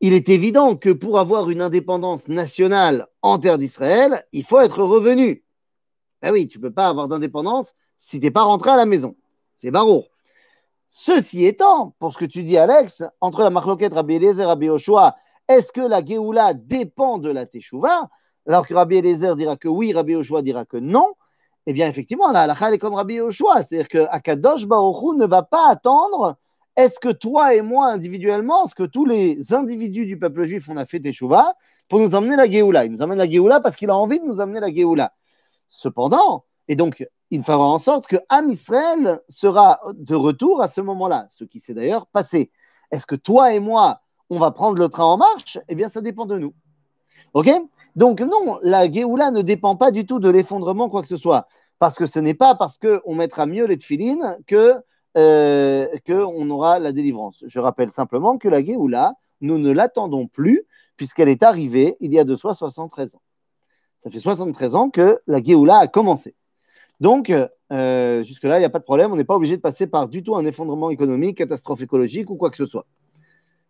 Il 0.00 0.14
est 0.14 0.28
évident 0.28 0.76
que 0.76 0.90
pour 0.90 1.18
avoir 1.18 1.50
une 1.50 1.60
indépendance 1.60 2.28
nationale 2.28 3.06
en 3.22 3.38
terre 3.38 3.58
d'Israël, 3.58 4.24
il 4.32 4.44
faut 4.44 4.60
être 4.60 4.82
revenu. 4.82 5.44
Ben 6.22 6.32
oui, 6.32 6.48
tu 6.48 6.58
ne 6.58 6.62
peux 6.62 6.72
pas 6.72 6.88
avoir 6.88 7.08
d'indépendance 7.08 7.74
si 7.96 8.18
tu 8.18 8.26
n'es 8.26 8.30
pas 8.30 8.42
rentré 8.42 8.70
à 8.70 8.76
la 8.76 8.86
maison. 8.86 9.16
C'est 9.56 9.70
barreau. 9.70 10.06
Ceci 10.90 11.44
étant, 11.44 11.94
pour 11.98 12.12
ce 12.12 12.18
que 12.18 12.24
tu 12.24 12.42
dis, 12.42 12.56
Alex, 12.56 13.02
entre 13.20 13.42
la 13.42 13.50
marloquette 13.50 13.94
Rabbi 13.94 14.14
Eliezer 14.14 14.42
et 14.42 14.46
Rabbi 14.46 14.68
Oshua, 14.68 15.16
est-ce 15.48 15.72
que 15.72 15.80
la 15.80 16.04
Géoula 16.04 16.54
dépend 16.54 17.18
de 17.18 17.30
la 17.30 17.46
Teshuvah? 17.46 18.08
Alors 18.46 18.66
que 18.66 18.74
Rabbi 18.74 18.96
Eliezer 18.96 19.36
dira 19.36 19.56
que 19.56 19.68
oui, 19.68 19.92
Rabbi 19.92 20.14
Oshua 20.14 20.42
dira 20.42 20.64
que 20.64 20.76
non 20.76 21.14
eh 21.68 21.74
bien, 21.74 21.86
effectivement, 21.86 22.32
la 22.32 22.44
halakha 22.44 22.72
est 22.72 22.78
comme 22.78 22.94
Rabbi 22.94 23.16
Yoshua, 23.16 23.56
c'est-à-dire 23.56 23.88
que 23.88 24.06
Akadosh 24.08 24.64
Baruch 24.64 25.16
ne 25.18 25.26
va 25.26 25.42
pas 25.42 25.68
attendre 25.68 26.38
est-ce 26.76 26.98
que 26.98 27.10
toi 27.10 27.54
et 27.54 27.60
moi 27.60 27.88
individuellement, 27.88 28.64
est-ce 28.64 28.74
que 28.74 28.84
tous 28.84 29.04
les 29.04 29.52
individus 29.52 30.06
du 30.06 30.18
peuple 30.18 30.44
juif, 30.44 30.66
on 30.70 30.78
a 30.78 30.86
fait 30.86 30.98
Teshuvah 30.98 31.52
pour 31.86 32.00
nous 32.00 32.14
emmener 32.14 32.36
la 32.36 32.46
Géoula? 32.46 32.86
Il 32.86 32.92
nous 32.92 33.02
emmène 33.02 33.18
la 33.18 33.28
Géoula 33.28 33.60
parce 33.60 33.76
qu'il 33.76 33.90
a 33.90 33.96
envie 33.96 34.18
de 34.18 34.24
nous 34.24 34.40
emmener 34.40 34.60
la 34.60 34.72
Géoula. 34.72 35.12
Cependant, 35.68 36.46
et 36.68 36.74
donc 36.74 37.06
il 37.30 37.44
fera 37.44 37.68
en 37.68 37.78
sorte 37.78 38.06
que 38.06 38.16
Am 38.30 38.48
Israël 38.48 39.20
sera 39.28 39.78
de 39.92 40.14
retour 40.14 40.62
à 40.62 40.70
ce 40.70 40.80
moment-là, 40.80 41.26
ce 41.28 41.44
qui 41.44 41.60
s'est 41.60 41.74
d'ailleurs 41.74 42.06
passé. 42.06 42.50
Est-ce 42.90 43.04
que 43.04 43.14
toi 43.14 43.52
et 43.52 43.60
moi, 43.60 44.00
on 44.30 44.38
va 44.38 44.52
prendre 44.52 44.78
le 44.78 44.88
train 44.88 45.04
en 45.04 45.18
marche? 45.18 45.58
Eh 45.68 45.74
bien, 45.74 45.90
ça 45.90 46.00
dépend 46.00 46.24
de 46.24 46.38
nous. 46.38 46.54
OK? 47.34 47.50
Donc, 47.96 48.20
non, 48.20 48.58
la 48.62 48.90
Géoula 48.90 49.30
ne 49.30 49.42
dépend 49.42 49.76
pas 49.76 49.90
du 49.90 50.06
tout 50.06 50.20
de 50.20 50.30
l'effondrement, 50.30 50.88
quoi 50.88 51.02
que 51.02 51.08
ce 51.08 51.16
soit. 51.16 51.48
Parce 51.78 51.96
que 51.96 52.06
ce 52.06 52.18
n'est 52.18 52.34
pas 52.34 52.54
parce 52.54 52.78
qu'on 52.78 53.14
mettra 53.14 53.46
mieux 53.46 53.66
les 53.66 53.76
tefilines 53.76 54.38
que 54.46 54.76
euh, 55.16 55.86
qu'on 56.06 56.48
aura 56.50 56.78
la 56.78 56.92
délivrance. 56.92 57.44
Je 57.46 57.58
rappelle 57.58 57.90
simplement 57.90 58.38
que 58.38 58.48
la 58.48 58.64
Géoula, 58.64 59.14
nous 59.40 59.58
ne 59.58 59.70
l'attendons 59.70 60.26
plus, 60.26 60.64
puisqu'elle 60.96 61.28
est 61.28 61.42
arrivée 61.42 61.96
il 62.00 62.12
y 62.12 62.18
a 62.18 62.24
de 62.24 62.34
soi 62.34 62.54
73 62.54 63.14
ans. 63.14 63.22
Ça 63.98 64.10
fait 64.10 64.20
73 64.20 64.74
ans 64.76 64.90
que 64.90 65.20
la 65.26 65.42
Géoula 65.42 65.78
a 65.78 65.86
commencé. 65.86 66.34
Donc, 67.00 67.32
euh, 67.72 68.22
jusque-là, 68.22 68.58
il 68.58 68.60
n'y 68.60 68.64
a 68.64 68.70
pas 68.70 68.78
de 68.78 68.84
problème. 68.84 69.12
On 69.12 69.16
n'est 69.16 69.24
pas 69.24 69.36
obligé 69.36 69.56
de 69.56 69.62
passer 69.62 69.86
par 69.86 70.08
du 70.08 70.22
tout 70.22 70.36
un 70.36 70.44
effondrement 70.44 70.90
économique, 70.90 71.38
catastrophe 71.38 71.82
écologique 71.82 72.30
ou 72.30 72.36
quoi 72.36 72.50
que 72.50 72.56
ce 72.56 72.66
soit. 72.66 72.86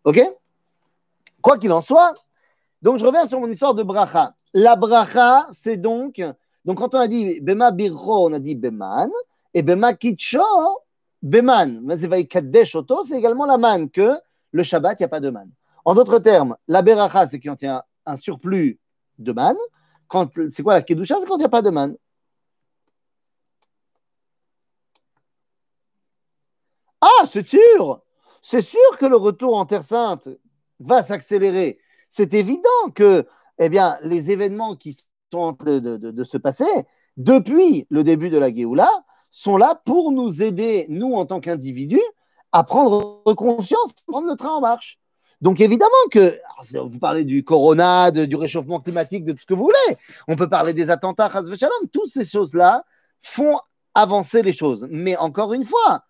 OK? 0.05 0.21
Quoi 1.41 1.59
qu'il 1.59 1.73
en 1.73 1.83
soit, 1.83 2.15
donc 2.82 2.99
je 2.99 3.06
reviens 3.06 3.26
sur 3.28 3.40
mon 3.40 3.49
histoire 3.49 3.75
de 3.75 3.82
bracha. 3.82 4.35
La 4.54 4.76
bracha, 4.76 5.47
c'est 5.52 5.76
donc, 5.76 6.23
donc 6.64 6.78
quand 6.78 6.94
on 6.94 6.99
a 6.99 7.08
dit 7.08 7.40
Bema 7.40 7.70
Birro, 7.70 8.28
on 8.28 8.32
a 8.32 8.38
dit 8.38 8.54
Beman, 8.54 9.11
et 9.54 9.62
Bema 9.62 9.94
Kitcho, 9.94 10.40
Beman. 11.23 11.82
C'est 11.99 13.16
également 13.16 13.47
la 13.47 13.58
man, 13.58 13.90
que 13.90 14.14
le 14.52 14.62
Shabbat, 14.62 14.99
il 14.99 15.02
n'y 15.02 15.06
a 15.06 15.08
pas 15.08 15.20
de 15.20 15.30
man. 15.30 15.50
En 15.85 15.94
d'autres 15.94 16.18
termes, 16.18 16.56
la 16.66 16.82
beracha, 16.82 17.28
c'est 17.28 17.40
quand 17.40 17.56
il 17.62 17.66
y 17.66 17.68
a 17.68 17.85
un 18.06 18.16
surplus 18.16 18.78
de 19.18 19.32
man. 19.32 19.56
C'est 20.50 20.62
quoi 20.62 20.75
la 20.75 20.82
kedusha? 20.82 21.16
C'est 21.20 21.26
quand 21.26 21.37
il 21.37 21.40
n'y 21.40 21.44
a 21.44 21.49
pas 21.49 21.62
de 21.62 21.70
man. 21.70 21.97
Ah, 27.00 27.26
c'est 27.28 27.47
sûr 27.47 28.02
C'est 28.42 28.62
sûr 28.62 28.99
que 28.99 29.06
le 29.06 29.16
retour 29.16 29.56
en 29.56 29.66
Terre 29.66 29.85
Sainte 29.85 30.28
va 30.80 31.02
s'accélérer. 31.02 31.78
C'est 32.09 32.35
évident 32.35 32.91
que 32.95 33.27
eh 33.59 33.69
bien, 33.69 33.99
les 34.03 34.31
événements 34.31 34.77
qui 34.77 34.97
sont 35.33 35.38
en 35.38 35.55
train 35.55 35.81
de, 35.81 36.25
se 36.25 36.37
passer 36.37 36.65
depuis 37.17 37.87
le 37.91 38.05
début 38.05 38.31
de 38.31 38.38
la 38.38 38.55
Géoula 38.55 38.88
sont 39.31 39.57
là 39.57 39.81
pour 39.85 40.12
nous 40.12 40.43
aider, 40.43 40.87
nous 40.88 41.15
en 41.15 41.27
tant 41.27 41.41
qu'individus, 41.41 42.03
à 42.53 42.65
prendre 42.65 43.23
conscience, 43.35 43.91
à 43.91 44.11
prendre 44.11 44.29
le 44.29 44.37
train 44.37 44.53
en 44.53 44.61
marche. 44.61 44.99
Donc 45.41 45.61
évidemment 45.61 45.91
que, 46.11 46.38
vous 46.75 46.99
parlez 46.99 47.25
du 47.25 47.45
corona, 47.45 48.11
du 48.11 48.37
réchauffement 48.37 48.81
climatique, 48.81 49.25
de 49.25 49.33
tout 49.33 49.41
ce 49.41 49.47
que 49.47 49.55
vous 49.55 49.65
voulez, 49.65 49.97
on 50.27 50.37
peut 50.37 50.49
parler 50.49 50.73
des 50.73 50.91
attentats, 50.91 51.31
toutes 51.93 52.12
ces 52.12 52.25
choses-là 52.25 52.85
font 53.23 53.59
avancer 53.95 54.43
les 54.43 54.53
choses. 54.53 54.87
Mais 54.91 55.17
encore 55.17 55.53
une 55.53 55.65
fois, 55.65 56.05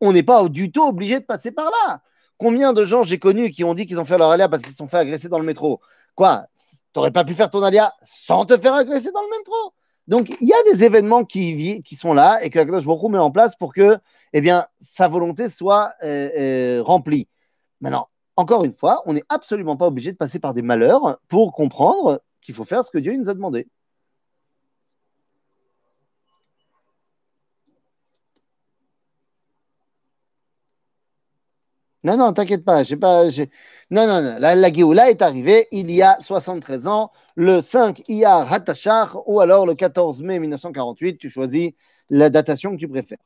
on 0.00 0.12
n'est 0.12 0.22
pas 0.22 0.46
du 0.48 0.72
tout 0.72 0.86
obligé 0.86 1.20
de 1.20 1.24
passer 1.24 1.52
par 1.52 1.70
là. 1.70 2.02
Combien 2.38 2.72
de 2.72 2.84
gens 2.84 3.02
j'ai 3.02 3.18
connus 3.18 3.50
qui 3.50 3.64
ont 3.64 3.74
dit 3.74 3.86
qu'ils 3.86 3.98
ont 3.98 4.04
fait 4.04 4.18
leur 4.18 4.30
alia 4.30 4.48
parce 4.48 4.62
qu'ils 4.62 4.72
se 4.72 4.78
sont 4.78 4.88
fait 4.88 4.98
agresser 4.98 5.28
dans 5.28 5.38
le 5.38 5.44
métro? 5.44 5.80
Quoi? 6.14 6.46
Tu 6.54 6.98
n'aurais 6.98 7.10
pas 7.10 7.24
pu 7.24 7.34
faire 7.34 7.50
ton 7.50 7.62
alia 7.62 7.94
sans 8.04 8.44
te 8.44 8.56
faire 8.56 8.74
agresser 8.74 9.10
dans 9.12 9.22
le 9.22 9.38
métro? 9.38 9.74
Donc, 10.06 10.34
il 10.40 10.48
y 10.48 10.52
a 10.52 10.72
des 10.72 10.84
événements 10.84 11.24
qui, 11.24 11.82
qui 11.82 11.96
sont 11.96 12.14
là 12.14 12.38
et 12.42 12.50
que 12.50 12.58
Akadosh 12.58 12.84
beaucoup 12.84 13.08
met 13.08 13.18
en 13.18 13.30
place 13.30 13.56
pour 13.56 13.72
que 13.74 13.98
eh 14.32 14.52
sa 14.78 15.08
volonté 15.08 15.48
soit 15.48 15.92
euh, 16.02 16.30
euh, 16.38 16.82
remplie. 16.82 17.28
Maintenant, 17.80 18.08
encore 18.36 18.64
une 18.64 18.74
fois, 18.74 19.02
on 19.06 19.14
n'est 19.14 19.24
absolument 19.28 19.76
pas 19.76 19.86
obligé 19.86 20.12
de 20.12 20.16
passer 20.16 20.38
par 20.38 20.54
des 20.54 20.62
malheurs 20.62 21.18
pour 21.28 21.52
comprendre 21.52 22.22
qu'il 22.40 22.54
faut 22.54 22.64
faire 22.64 22.84
ce 22.84 22.90
que 22.90 22.98
Dieu 22.98 23.16
nous 23.16 23.28
a 23.28 23.34
demandé. 23.34 23.66
Non, 32.06 32.16
non, 32.16 32.32
t'inquiète 32.32 32.64
pas, 32.64 32.84
pas. 33.00 33.24
Non, 33.90 34.06
non, 34.06 34.22
non. 34.22 34.36
La, 34.38 34.54
la 34.54 34.72
Géoula 34.72 35.10
est 35.10 35.22
arrivée 35.22 35.66
il 35.72 35.90
y 35.90 36.02
a 36.02 36.16
73 36.20 36.86
ans, 36.86 37.10
le 37.34 37.60
5 37.60 38.04
Iyar 38.08 38.52
Hatachar, 38.52 39.28
ou 39.28 39.40
alors 39.40 39.66
le 39.66 39.74
14 39.74 40.22
mai 40.22 40.38
1948. 40.38 41.18
Tu 41.18 41.28
choisis 41.30 41.72
la 42.08 42.30
datation 42.30 42.70
que 42.70 42.76
tu 42.76 42.86
préfères. 42.86 43.18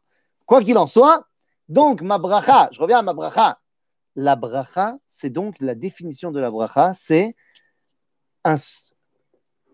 Quoi 0.47 0.63
qu'il 0.63 0.79
en 0.79 0.87
soit, 0.87 1.27
donc 1.69 2.01
ma 2.01 2.17
bracha, 2.17 2.71
je 2.73 2.81
reviens 2.81 3.01
à 3.01 3.03
ma 3.03 3.13
bracha. 3.13 3.61
La 4.17 4.35
bracha, 4.35 4.97
c'est 5.07 5.29
donc 5.29 5.57
la 5.61 5.75
définition 5.75 6.31
de 6.31 6.41
la 6.41 6.51
bracha, 6.51 6.95
c'est 6.97 7.37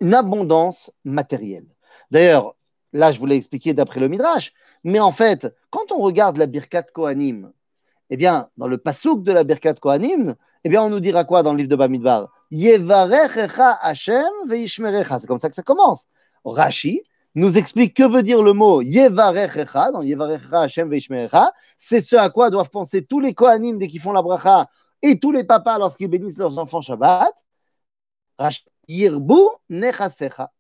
une 0.01 0.15
abondance 0.15 0.91
matérielle. 1.05 1.69
D'ailleurs, 2.11 2.57
là, 2.93 3.13
je 3.13 3.21
vous 3.21 3.27
l'ai 3.27 3.37
expliqué 3.37 3.73
d'après 3.73 4.01
le 4.01 4.09
Midrash, 4.09 4.53
mais 4.83 4.99
en 4.99 5.13
fait, 5.13 5.47
quand 5.71 5.93
on 5.93 5.99
regarde 5.99 6.39
la 6.39 6.47
Birkat 6.47 6.83
Kohanim, 6.93 7.53
eh 8.11 8.17
bien, 8.17 8.49
dans 8.57 8.69
le 8.69 8.79
pasouk 8.79 9.23
de 9.23 9.33
la 9.33 9.45
Birkat 9.45 9.75
Kohanim, 9.75 10.35
eh 10.65 10.69
bien, 10.69 10.83
on 10.83 10.91
nous 10.91 11.01
dira 11.01 11.25
quoi 11.25 11.43
dans 11.43 11.53
le 11.53 11.59
livre 11.59 11.69
de 11.69 11.77
Bamidbar? 11.77 12.29
Yevarechecha 12.51 13.79
Hashem 13.81 14.31
veishmerecha. 14.47 15.21
C'est 15.21 15.27
comme 15.27 15.39
ça 15.39 15.49
que 15.49 15.55
ça 15.55 15.63
commence. 15.63 16.07
Rashi 16.45 17.03
nous 17.35 17.59
explique 17.59 17.95
que 17.95 18.05
veut 18.05 18.23
dire 18.23 18.43
le 18.43 18.53
mot 18.53 18.83
Yevarechecha, 18.83 19.93
dans 19.93 20.03
Yevarechecha 20.03 20.63
Hashem 20.63 20.91
veishmerecha. 20.91 21.53
C'est 21.79 22.01
ce 22.01 22.17
à 22.17 22.31
quoi 22.31 22.51
doivent 22.51 22.71
penser 22.71 23.05
tous 23.05 23.21
les 23.21 23.35
Kohanim 23.35 23.79
dès 23.79 23.89
qu'ils 23.89 24.01
font 24.01 24.13
la 24.13 24.23
bracha 24.23 24.69
et 25.03 25.19
tous 25.19 25.33
les 25.33 25.45
papas 25.45 25.79
lorsqu'ils 25.79 26.09
bénissent 26.09 26.39
leurs 26.39 26.59
enfants 26.59 26.81
Shabbat. 26.81 27.35
Yirbu 28.89 29.41
nechasecha. 29.69 30.53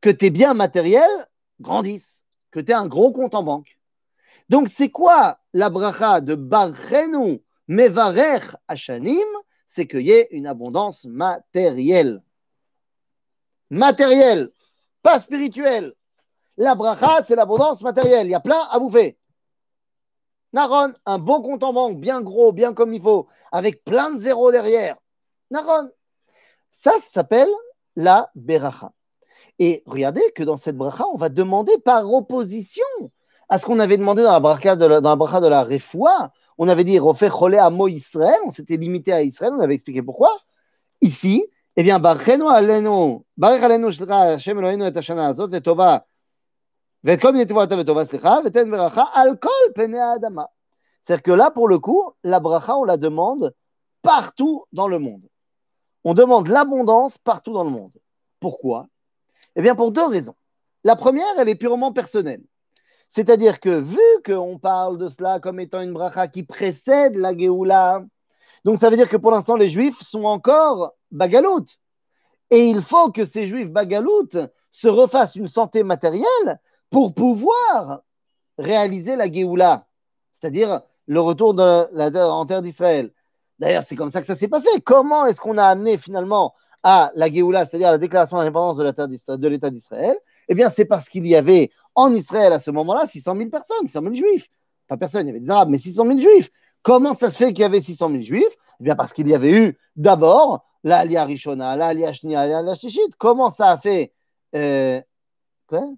Que 0.00 0.10
tes 0.10 0.30
biens 0.30 0.54
matériels 0.54 1.26
grandissent, 1.60 2.24
que 2.50 2.60
tu 2.60 2.72
un 2.72 2.86
gros 2.86 3.12
compte 3.12 3.34
en 3.34 3.42
banque. 3.42 3.78
Donc, 4.48 4.68
c'est 4.68 4.90
quoi 4.90 5.38
la 5.56 5.70
bracha 5.70 6.20
de 6.20 6.34
Barchenu 6.34 7.42
Mevarech 7.66 8.54
Hashanim 8.68 9.26
C'est 9.66 9.86
qu'il 9.86 10.02
y 10.02 10.10
ait 10.10 10.28
une 10.30 10.46
abondance 10.46 11.06
matérielle. 11.06 12.22
Matérielle, 13.70 14.50
pas 15.02 15.18
spirituelle. 15.18 15.94
La 16.58 16.74
bracha, 16.74 17.22
c'est 17.22 17.36
l'abondance 17.36 17.80
matérielle. 17.80 18.26
Il 18.26 18.32
y 18.32 18.34
a 18.34 18.40
plein 18.40 18.68
à 18.70 18.78
bouffer. 18.78 19.18
Naron, 20.52 20.92
un 21.06 21.18
bon 21.18 21.40
compte 21.40 21.62
en 21.62 21.72
banque, 21.72 22.00
bien 22.00 22.20
gros, 22.20 22.52
bien 22.52 22.74
comme 22.74 22.92
il 22.92 23.00
faut, 23.00 23.26
avec 23.50 23.82
plein 23.82 24.10
de 24.10 24.18
zéros 24.18 24.52
derrière. 24.52 24.96
Naron. 25.50 25.88
Ça, 26.72 26.92
ça 27.00 27.10
s'appelle 27.10 27.50
la 27.96 28.30
beracha. 28.34 28.92
Et 29.58 29.82
regardez 29.86 30.22
que 30.34 30.42
dans 30.42 30.58
cette 30.58 30.76
bracha, 30.76 31.04
on 31.12 31.16
va 31.16 31.30
demander 31.30 31.78
par 31.78 32.12
opposition 32.12 32.84
à 33.48 33.58
ce 33.58 33.66
qu'on 33.66 33.78
avait 33.78 33.96
demandé 33.96 34.22
dans 34.22 34.32
la 34.32 34.40
bracha 34.40 34.76
de 34.76 34.86
la, 34.86 35.00
dans 35.00 35.16
Refoua. 35.16 36.32
On 36.58 36.68
avait 36.68 36.84
dit 36.84 36.98
refait 36.98 37.30
Cholé 37.30 37.58
à 37.58 37.70
Israël, 37.88 38.38
on 38.44 38.50
s'était 38.50 38.76
limité 38.76 39.12
à 39.12 39.22
Israël, 39.22 39.52
on 39.56 39.60
avait 39.60 39.74
expliqué 39.74 40.02
pourquoi. 40.02 40.36
Ici, 41.00 41.44
eh 41.76 41.82
bien, 41.82 41.98
Barcheno 41.98 42.48
Aleno, 42.48 43.26
Barech 43.36 43.62
Aleno 43.62 43.90
Shra 43.90 44.22
Hashem 44.22 44.58
Eloheinu 44.58 44.84
et 44.84 44.96
Hashana 44.96 45.26
Azot 45.26 45.50
et 45.50 45.60
Tova, 45.60 46.06
et 47.06 47.18
comme 47.18 47.36
il 47.36 47.42
était 47.42 47.52
voit 47.52 47.66
le 47.66 47.84
Tova 47.84 48.04
Slicha, 48.04 48.42
Pene 49.74 49.94
Adama. 49.94 50.50
C'est-à-dire 51.02 51.22
que 51.22 51.30
là, 51.30 51.50
pour 51.52 51.68
le 51.68 51.78
coup, 51.78 52.10
la 52.24 52.40
bracha, 52.40 52.76
on 52.76 52.84
la 52.84 52.96
demande 52.96 53.54
partout 54.02 54.64
dans 54.72 54.88
le 54.88 54.98
monde. 54.98 55.22
On 56.02 56.14
demande 56.14 56.48
l'abondance 56.48 57.16
partout 57.18 57.52
dans 57.52 57.62
le 57.64 57.70
monde. 57.70 57.92
Pourquoi? 58.40 58.86
Eh 59.54 59.62
bien, 59.62 59.76
pour 59.76 59.92
deux 59.92 60.06
raisons. 60.06 60.34
La 60.82 60.96
première, 60.96 61.26
elle 61.38 61.48
est 61.48 61.54
purement 61.54 61.92
personnelle. 61.92 62.42
C'est-à-dire 63.08 63.60
que 63.60 63.70
vu 63.70 63.98
qu'on 64.24 64.58
parle 64.58 64.98
de 64.98 65.08
cela 65.08 65.40
comme 65.40 65.60
étant 65.60 65.80
une 65.80 65.92
bracha 65.92 66.28
qui 66.28 66.42
précède 66.42 67.16
la 67.16 67.36
Géoula, 67.36 68.04
donc 68.64 68.78
ça 68.80 68.90
veut 68.90 68.96
dire 68.96 69.08
que 69.08 69.16
pour 69.16 69.30
l'instant, 69.30 69.56
les 69.56 69.70
Juifs 69.70 70.02
sont 70.02 70.24
encore 70.24 70.94
bagaloutes. 71.10 71.78
Et 72.50 72.68
il 72.68 72.82
faut 72.82 73.10
que 73.10 73.24
ces 73.24 73.46
Juifs 73.46 73.70
bagaloutes 73.70 74.38
se 74.70 74.88
refassent 74.88 75.36
une 75.36 75.48
santé 75.48 75.82
matérielle 75.82 76.60
pour 76.90 77.14
pouvoir 77.14 78.02
réaliser 78.58 79.16
la 79.16 79.30
Géoula, 79.30 79.86
c'est-à-dire 80.32 80.82
le 81.06 81.20
retour 81.20 81.54
de 81.54 81.86
la, 81.92 82.28
en 82.28 82.46
terre 82.46 82.62
d'Israël. 82.62 83.12
D'ailleurs, 83.58 83.84
c'est 83.84 83.96
comme 83.96 84.10
ça 84.10 84.20
que 84.20 84.26
ça 84.26 84.36
s'est 84.36 84.48
passé. 84.48 84.68
Comment 84.84 85.26
est-ce 85.26 85.40
qu'on 85.40 85.58
a 85.58 85.64
amené 85.64 85.96
finalement 85.96 86.54
à 86.82 87.10
la 87.14 87.32
Géoula, 87.32 87.64
c'est-à-dire 87.66 87.90
la 87.90 87.98
déclaration 87.98 88.36
d'indépendance 88.36 88.76
de 88.76 89.48
l'État 89.48 89.70
d'Israël? 89.70 90.16
Eh 90.48 90.54
bien, 90.54 90.70
c'est 90.70 90.84
parce 90.84 91.08
qu'il 91.08 91.26
y 91.26 91.36
avait 91.36 91.70
en 91.96 92.12
Israël 92.12 92.52
à 92.52 92.60
ce 92.60 92.70
moment-là 92.70 93.08
600 93.08 93.36
000 93.36 93.50
personnes, 93.50 93.86
600 93.86 94.02
000 94.02 94.14
juifs. 94.14 94.48
Pas 94.86 94.96
personne, 94.96 95.26
il 95.26 95.28
y 95.28 95.30
avait 95.30 95.40
des 95.40 95.50
Arabes, 95.50 95.70
mais 95.70 95.78
600 95.78 96.06
000 96.06 96.18
juifs. 96.18 96.50
Comment 96.82 97.14
ça 97.14 97.32
se 97.32 97.38
fait 97.38 97.52
qu'il 97.52 97.62
y 97.62 97.64
avait 97.64 97.80
600 97.80 98.10
000 98.10 98.22
juifs? 98.22 98.56
Eh 98.80 98.84
bien, 98.84 98.94
parce 98.94 99.12
qu'il 99.12 99.26
y 99.26 99.34
avait 99.34 99.52
eu 99.52 99.78
d'abord 99.96 100.64
la 100.84 100.98
Alia 100.98 101.24
Rishona, 101.24 101.74
Shnia, 102.12 102.46
la 102.46 102.58
Alia 102.58 102.74
Shishit. 102.74 103.16
Comment 103.18 103.50
ça 103.50 103.70
a 103.70 103.78
fait 103.78 104.12
euh, 104.54 105.00
Quoi? 105.66 105.88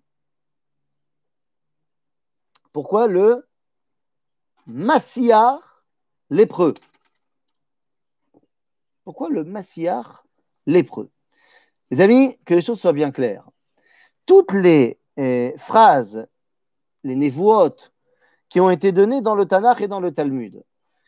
Pourquoi 2.72 3.06
le 3.06 3.46
Massiar 4.66 5.84
lépreux? 6.30 6.74
Pourquoi 9.04 9.28
le 9.30 9.44
Massiach 9.44 10.06
lépreux? 10.66 11.10
Les 11.90 12.00
amis, 12.00 12.38
que 12.44 12.54
les 12.54 12.60
choses 12.60 12.80
soient 12.80 12.92
bien 12.92 13.10
claires. 13.10 13.48
Toutes 14.26 14.52
les 14.52 14.98
eh, 15.18 15.54
phrases, 15.58 16.28
les 17.02 17.16
névotes 17.16 17.92
qui 18.48 18.60
ont 18.60 18.70
été 18.70 18.92
données 18.92 19.20
dans 19.20 19.34
le 19.34 19.46
Tanakh 19.46 19.80
et 19.82 19.88
dans 19.88 20.00
le 20.00 20.12
Talmud, 20.12 20.62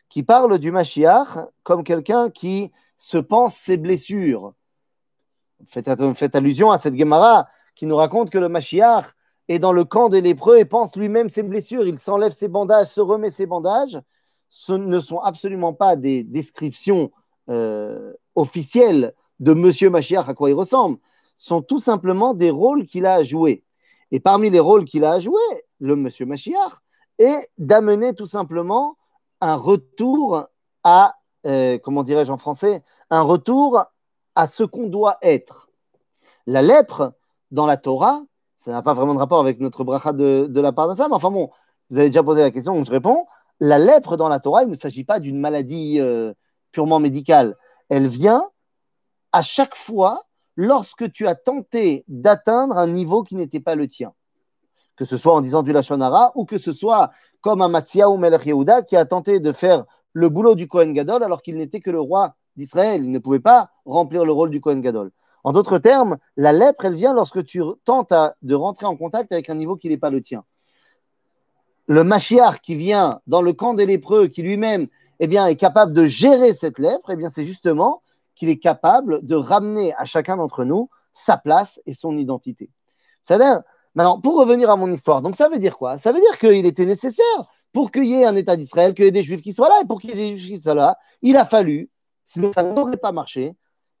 qui 0.09 0.21
parlent 0.21 0.59
du 0.59 0.71
Mashiach 0.71 1.37
comme 1.63 1.83
quelqu'un 1.83 2.29
qui 2.29 2.71
se 2.97 3.17
pense 3.17 3.55
ses 3.55 3.77
blessures. 3.77 4.53
Faites, 5.65 6.35
allusion 6.35 6.71
à 6.71 6.77
cette 6.77 6.97
Gemara 6.97 7.47
qui 7.73 7.85
nous 7.85 7.95
raconte 7.95 8.29
que 8.29 8.37
le 8.37 8.49
Mashiach 8.49 9.05
est 9.47 9.59
dans 9.59 9.71
le 9.71 9.85
camp 9.85 10.09
des 10.09 10.21
lépreux 10.21 10.57
et 10.57 10.65
pense 10.65 10.95
lui-même 10.95 11.29
ses 11.29 11.43
blessures. 11.43 11.87
Il 11.87 11.97
s'enlève 11.97 12.33
ses 12.33 12.47
bandages, 12.47 12.87
se 12.87 13.01
remet 13.01 13.31
ses 13.31 13.45
bandages. 13.45 13.99
Ce 14.49 14.73
ne 14.73 14.99
sont 14.99 15.19
absolument 15.19 15.73
pas 15.73 15.95
des 15.95 16.23
descriptions 16.23 17.11
euh, 17.49 18.13
officielles 18.35 19.13
de 19.39 19.53
Monsieur 19.53 19.89
Mashiach 19.89 20.27
à 20.27 20.33
quoi 20.33 20.49
il 20.49 20.53
ressemble. 20.53 20.97
Ce 21.37 21.47
sont 21.47 21.61
tout 21.61 21.79
simplement 21.79 22.33
des 22.33 22.49
rôles 22.49 22.85
qu'il 22.85 23.05
a 23.05 23.15
à 23.15 23.23
jouer. 23.23 23.63
Et 24.11 24.19
parmi 24.19 24.49
les 24.49 24.59
rôles 24.59 24.85
qu'il 24.85 25.05
a 25.05 25.13
à 25.13 25.19
jouer, 25.19 25.39
le 25.79 25.95
Monsieur 25.95 26.25
Mashiach, 26.25 26.81
est 27.17 27.49
d'amener 27.57 28.13
tout 28.13 28.25
simplement 28.25 28.97
un 29.39 29.55
retour 29.55 30.45
à, 30.83 31.15
euh, 31.45 31.77
comment 31.79 32.03
dirais-je 32.03 32.31
en 32.31 32.37
français, 32.37 32.83
un 33.09 33.21
retour 33.21 33.83
à 34.35 34.47
ce 34.47 34.63
qu'on 34.63 34.87
doit 34.87 35.17
être. 35.21 35.69
La 36.45 36.61
lèpre, 36.61 37.13
dans 37.51 37.65
la 37.65 37.77
Torah, 37.77 38.23
ça 38.59 38.71
n'a 38.71 38.81
pas 38.81 38.93
vraiment 38.93 39.13
de 39.13 39.19
rapport 39.19 39.39
avec 39.39 39.59
notre 39.59 39.83
bracha 39.83 40.13
de, 40.13 40.59
la 40.59 40.71
part 40.71 40.95
ça, 40.95 41.07
mais 41.07 41.15
enfin 41.15 41.31
bon, 41.31 41.49
vous 41.89 41.97
avez 41.97 42.07
déjà 42.09 42.23
posé 42.23 42.41
la 42.41 42.51
question, 42.51 42.75
donc 42.75 42.85
je 42.85 42.91
réponds. 42.91 43.25
La 43.59 43.77
lèpre 43.77 44.17
dans 44.17 44.29
la 44.29 44.39
Torah, 44.39 44.63
il 44.63 44.69
ne 44.69 44.75
s'agit 44.75 45.03
pas 45.03 45.19
d'une 45.19 45.39
maladie 45.39 45.99
euh, 45.99 46.33
purement 46.71 46.99
médicale. 46.99 47.57
Elle 47.89 48.07
vient 48.07 48.49
à 49.31 49.41
chaque 49.41 49.75
fois 49.75 50.25
lorsque 50.55 51.11
tu 51.11 51.27
as 51.27 51.35
tenté 51.35 52.03
d'atteindre 52.07 52.77
un 52.77 52.87
niveau 52.87 53.23
qui 53.23 53.35
n'était 53.35 53.59
pas 53.59 53.75
le 53.75 53.87
tien. 53.87 54.13
Que 54.95 55.05
ce 55.05 55.17
soit 55.17 55.33
en 55.33 55.41
disant 55.41 55.63
du 55.63 55.71
Lachonara 55.71 56.31
ou 56.35 56.45
que 56.45 56.57
ce 56.57 56.71
soit 56.71 57.11
comme 57.41 57.61
un 57.61 57.69
Matzia 57.69 58.09
ou 58.09 58.17
Melech 58.17 58.49
qui 58.87 58.95
a 58.95 59.05
tenté 59.05 59.39
de 59.39 59.51
faire 59.51 59.85
le 60.13 60.29
boulot 60.29 60.55
du 60.55 60.67
Kohen 60.67 60.93
Gadol 60.93 61.23
alors 61.23 61.41
qu'il 61.41 61.55
n'était 61.55 61.79
que 61.79 61.89
le 61.89 61.99
roi 61.99 62.35
d'Israël. 62.55 63.03
Il 63.03 63.11
ne 63.11 63.19
pouvait 63.19 63.39
pas 63.39 63.71
remplir 63.85 64.25
le 64.25 64.31
rôle 64.31 64.49
du 64.49 64.61
Kohen 64.61 64.81
Gadol. 64.81 65.11
En 65.43 65.53
d'autres 65.53 65.79
termes, 65.79 66.17
la 66.37 66.53
lèpre, 66.53 66.85
elle 66.85 66.93
vient 66.93 67.13
lorsque 67.13 67.43
tu 67.43 67.61
tentes 67.83 68.13
de 68.41 68.55
rentrer 68.55 68.85
en 68.85 68.95
contact 68.95 69.31
avec 69.31 69.49
un 69.49 69.55
niveau 69.55 69.75
qui 69.75 69.89
n'est 69.89 69.97
pas 69.97 70.11
le 70.11 70.21
tien. 70.21 70.43
Le 71.87 72.03
Mashiach 72.03 72.61
qui 72.61 72.75
vient 72.75 73.21
dans 73.25 73.41
le 73.41 73.53
camp 73.53 73.73
des 73.73 73.87
lépreux, 73.87 74.27
qui 74.27 74.43
lui-même 74.43 74.87
eh 75.19 75.27
bien, 75.27 75.47
est 75.47 75.55
capable 75.55 75.93
de 75.93 76.05
gérer 76.05 76.53
cette 76.53 76.79
lèpre, 76.79 77.09
eh 77.11 77.15
bien, 77.15 77.29
c'est 77.29 77.45
justement 77.45 78.01
qu'il 78.35 78.49
est 78.49 78.59
capable 78.59 79.25
de 79.25 79.35
ramener 79.35 79.93
à 79.95 80.05
chacun 80.05 80.37
d'entre 80.37 80.63
nous 80.63 80.89
sa 81.13 81.37
place 81.37 81.81
et 81.85 81.93
son 81.93 82.17
identité. 82.17 82.69
C'est-à-dire, 83.23 83.61
maintenant, 83.95 84.19
pour 84.19 84.37
revenir 84.37 84.69
à 84.69 84.77
mon 84.77 84.91
histoire, 84.91 85.21
donc 85.21 85.35
ça 85.35 85.49
veut 85.49 85.59
dire 85.59 85.77
quoi? 85.77 85.97
Ça 85.99 86.11
veut 86.11 86.19
dire 86.19 86.37
qu'il 86.37 86.65
était 86.65 86.85
nécessaire 86.85 87.25
pour 87.73 87.91
qu'il 87.91 88.05
y 88.05 88.13
ait 88.13 88.25
un 88.25 88.35
État 88.35 88.55
d'Israël, 88.55 88.93
qu'il 88.93 89.05
y 89.05 89.07
ait 89.07 89.11
des 89.11 89.23
Juifs 89.23 89.41
qui 89.41 89.53
soient 89.53 89.69
là, 89.69 89.79
et 89.81 89.85
pour 89.85 90.01
qu'il 90.01 90.09
y 90.09 90.13
ait 90.13 90.31
des 90.31 90.37
Juifs 90.37 90.57
qui 90.57 90.61
soient 90.61 90.73
là, 90.73 90.97
il 91.21 91.37
a 91.37 91.45
fallu, 91.45 91.89
sinon 92.25 92.51
ça 92.53 92.63
n'aurait 92.63 92.97
pas 92.97 93.11
marché, 93.11 93.55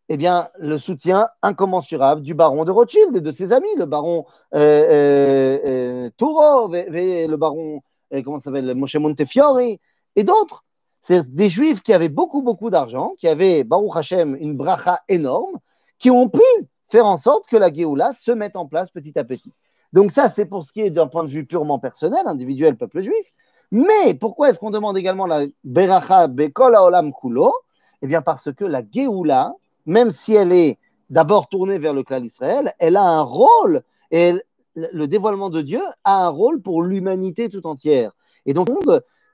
eh 0.09 0.17
bien, 0.17 0.49
le 0.59 0.77
soutien 0.77 1.29
incommensurable 1.41 2.21
du 2.21 2.33
baron 2.33 2.65
de 2.65 2.71
Rothschild 2.71 3.15
et 3.15 3.21
de 3.21 3.31
ses 3.31 3.53
amis, 3.53 3.73
le 3.77 3.85
baron 3.85 4.25
euh, 4.53 4.59
euh, 4.59 5.59
euh 5.65 6.09
Touro, 6.17 6.67
le 6.67 7.35
baron, 7.37 7.81
euh, 8.13 8.21
comment 8.21 8.39
s'appelle, 8.39 8.75
Moshe 8.75 8.95
Montefiore 8.95 9.59
et 9.61 9.79
d'autres. 10.23 10.65
C'est 11.01 11.33
des 11.33 11.49
juifs 11.49 11.81
qui 11.81 11.93
avaient 11.93 12.09
beaucoup, 12.09 12.41
beaucoup 12.41 12.69
d'argent, 12.69 13.13
qui 13.17 13.27
avaient, 13.27 13.63
Baruch 13.63 13.95
Hashem, 13.95 14.35
une 14.39 14.55
bracha 14.55 15.01
énorme, 15.09 15.57
qui 15.97 16.11
ont 16.11 16.29
pu 16.29 16.41
faire 16.89 17.05
en 17.05 17.17
sorte 17.17 17.47
que 17.47 17.57
la 17.57 17.73
Géoula 17.73 18.13
se 18.13 18.31
mette 18.31 18.55
en 18.55 18.67
place 18.67 18.91
petit 18.91 19.17
à 19.17 19.23
petit. 19.23 19.53
Donc 19.93 20.11
ça, 20.11 20.29
c'est 20.29 20.45
pour 20.45 20.63
ce 20.63 20.71
qui 20.71 20.81
est 20.81 20.89
d'un 20.89 21.07
point 21.07 21.23
de 21.23 21.29
vue 21.29 21.45
purement 21.45 21.79
personnel, 21.79 22.21
individuel, 22.25 22.77
peuple 22.77 23.01
juif. 23.01 23.33
Mais 23.71 24.13
pourquoi 24.13 24.49
est-ce 24.49 24.59
qu'on 24.59 24.69
demande 24.69 24.97
également 24.97 25.25
la 25.25 25.45
Beracha 25.63 26.27
Bekol 26.27 26.75
Olam 26.75 27.13
Kulo? 27.13 27.53
Eh 28.01 28.07
bien 28.07 28.21
parce 28.21 28.51
que 28.51 28.65
la 28.65 28.81
Géoula, 28.89 29.53
même 29.85 30.11
si 30.11 30.33
elle 30.33 30.51
est 30.51 30.77
d'abord 31.09 31.47
tournée 31.47 31.79
vers 31.79 31.93
le 31.93 32.03
clan 32.03 32.19
d'Israël, 32.19 32.73
elle 32.79 32.97
a 32.97 33.03
un 33.03 33.21
rôle, 33.21 33.81
et 34.11 34.33
le 34.75 35.07
dévoilement 35.07 35.49
de 35.49 35.61
Dieu 35.61 35.81
a 36.03 36.25
un 36.25 36.29
rôle 36.29 36.61
pour 36.61 36.83
l'humanité 36.83 37.49
tout 37.49 37.65
entière. 37.67 38.11
Et 38.45 38.53
donc, 38.53 38.69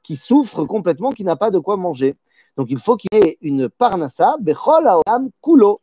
qui 0.07 0.15
souffre 0.15 0.63
complètement, 0.63 1.11
qui 1.11 1.25
n'a 1.25 1.35
pas 1.35 1.51
de 1.51 1.59
quoi 1.59 1.75
manger. 1.75 2.15
Donc, 2.55 2.67
il 2.69 2.79
faut 2.79 2.95
qu'il 2.95 3.09
y 3.11 3.17
ait 3.17 3.37
une 3.41 3.67
parnassa, 3.67 4.37
bechol 4.39 4.87
haolam 4.87 5.29
kulo. 5.43 5.81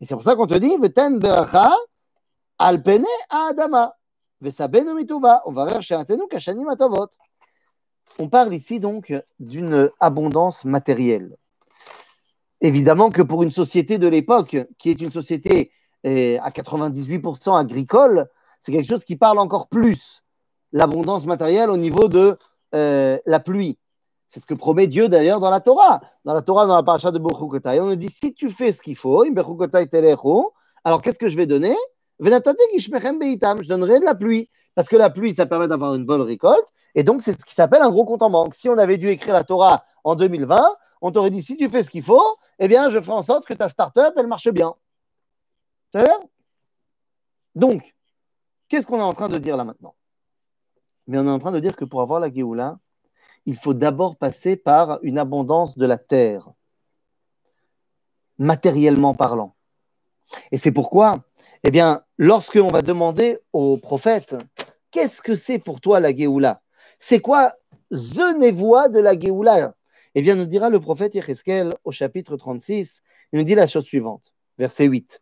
Et 0.00 0.04
c'est 0.04 0.14
pour 0.14 0.24
ça 0.24 0.34
qu'on 0.34 0.48
te 0.48 0.58
dit, 0.58 0.76
veten 0.78 1.20
beracha 1.20 1.72
alpene 2.58 3.06
adama. 3.30 3.94
On 8.18 8.28
parle 8.28 8.54
ici 8.54 8.80
donc 8.80 9.14
d'une 9.38 9.90
abondance 10.00 10.64
matérielle. 10.64 11.36
Évidemment 12.60 13.10
que 13.10 13.22
pour 13.22 13.44
une 13.44 13.52
société 13.52 13.98
de 13.98 14.08
l'époque, 14.08 14.56
qui 14.78 14.90
est 14.90 15.00
une 15.00 15.12
société 15.12 15.70
eh, 16.02 16.40
à 16.40 16.50
98% 16.50 17.56
agricole, 17.56 18.28
c'est 18.60 18.72
quelque 18.72 18.88
chose 18.88 19.04
qui 19.04 19.14
parle 19.14 19.38
encore 19.38 19.68
plus 19.68 20.24
l'abondance 20.72 21.26
matérielle 21.26 21.70
au 21.70 21.76
niveau 21.76 22.08
de 22.08 22.36
euh, 22.74 23.18
la 23.26 23.40
pluie. 23.40 23.78
C'est 24.28 24.40
ce 24.40 24.46
que 24.46 24.54
promet 24.54 24.86
Dieu 24.86 25.08
d'ailleurs 25.08 25.40
dans 25.40 25.50
la 25.50 25.60
Torah. 25.60 26.00
Dans 26.24 26.32
la 26.32 26.42
Torah, 26.42 26.66
dans 26.66 26.76
la 26.76 26.82
paracha 26.82 27.10
de 27.10 27.18
Bechukotai, 27.18 27.80
on 27.80 27.86
nous 27.86 27.96
dit 27.96 28.08
si 28.08 28.32
tu 28.32 28.48
fais 28.48 28.72
ce 28.72 28.80
qu'il 28.80 28.96
faut, 28.96 29.24
alors 30.84 31.02
qu'est-ce 31.02 31.18
que 31.18 31.28
je 31.28 31.36
vais 31.36 31.46
donner? 31.46 31.76
Je 32.18 33.68
donnerai 33.68 34.00
de 34.00 34.04
la 34.04 34.14
pluie. 34.14 34.48
Parce 34.74 34.88
que 34.88 34.96
la 34.96 35.10
pluie, 35.10 35.34
ça 35.34 35.44
permet 35.46 35.68
d'avoir 35.68 35.94
une 35.94 36.06
bonne 36.06 36.22
récolte. 36.22 36.66
Et 36.94 37.02
donc, 37.02 37.22
c'est 37.22 37.38
ce 37.38 37.44
qui 37.44 37.54
s'appelle 37.54 37.82
un 37.82 37.90
gros 37.90 38.04
compte 38.04 38.22
en 38.22 38.30
banque. 38.30 38.54
Si 38.54 38.68
on 38.68 38.78
avait 38.78 38.96
dû 38.96 39.08
écrire 39.08 39.34
la 39.34 39.44
Torah 39.44 39.84
en 40.04 40.14
2020, 40.14 40.60
on 41.02 41.10
t'aurait 41.10 41.30
dit 41.30 41.42
si 41.42 41.56
tu 41.56 41.68
fais 41.68 41.82
ce 41.84 41.90
qu'il 41.90 42.02
faut, 42.02 42.36
eh 42.58 42.68
bien, 42.68 42.88
je 42.88 43.00
ferai 43.00 43.12
en 43.12 43.22
sorte 43.22 43.44
que 43.46 43.54
ta 43.54 43.68
start-up, 43.68 44.14
elle 44.16 44.26
marche 44.26 44.48
bien. 44.50 44.74
C'est 45.92 46.08
Donc, 47.54 47.94
qu'est-ce 48.68 48.86
qu'on 48.86 48.98
est 48.98 49.02
en 49.02 49.12
train 49.12 49.28
de 49.28 49.38
dire 49.38 49.56
là 49.56 49.64
maintenant? 49.64 49.94
Mais 51.12 51.18
on 51.18 51.26
est 51.26 51.30
en 51.30 51.38
train 51.38 51.52
de 51.52 51.60
dire 51.60 51.76
que 51.76 51.84
pour 51.84 52.00
avoir 52.00 52.20
la 52.20 52.32
Géoula, 52.32 52.78
il 53.44 53.54
faut 53.54 53.74
d'abord 53.74 54.16
passer 54.16 54.56
par 54.56 54.98
une 55.02 55.18
abondance 55.18 55.76
de 55.76 55.84
la 55.84 55.98
terre, 55.98 56.50
matériellement 58.38 59.12
parlant. 59.12 59.54
Et 60.52 60.56
c'est 60.56 60.72
pourquoi, 60.72 61.22
eh 61.64 61.70
bien, 61.70 62.02
lorsqu'on 62.16 62.68
va 62.68 62.80
demander 62.80 63.38
au 63.52 63.76
prophète, 63.76 64.36
qu'est-ce 64.90 65.20
que 65.20 65.36
c'est 65.36 65.58
pour 65.58 65.82
toi 65.82 66.00
la 66.00 66.16
Géoula? 66.16 66.62
C'est 66.98 67.20
quoi 67.20 67.56
the 67.90 68.40
de 68.90 68.98
la 68.98 69.20
Géoula? 69.20 69.74
Eh 70.14 70.22
bien, 70.22 70.34
nous 70.34 70.46
dira 70.46 70.70
le 70.70 70.80
prophète 70.80 71.14
Yecheskel 71.14 71.74
au 71.84 71.90
chapitre 71.90 72.38
36, 72.38 73.02
il 73.34 73.38
nous 73.38 73.44
dit 73.44 73.54
la 73.54 73.66
chose 73.66 73.84
suivante, 73.84 74.32
verset 74.56 74.86
8. 74.86 75.21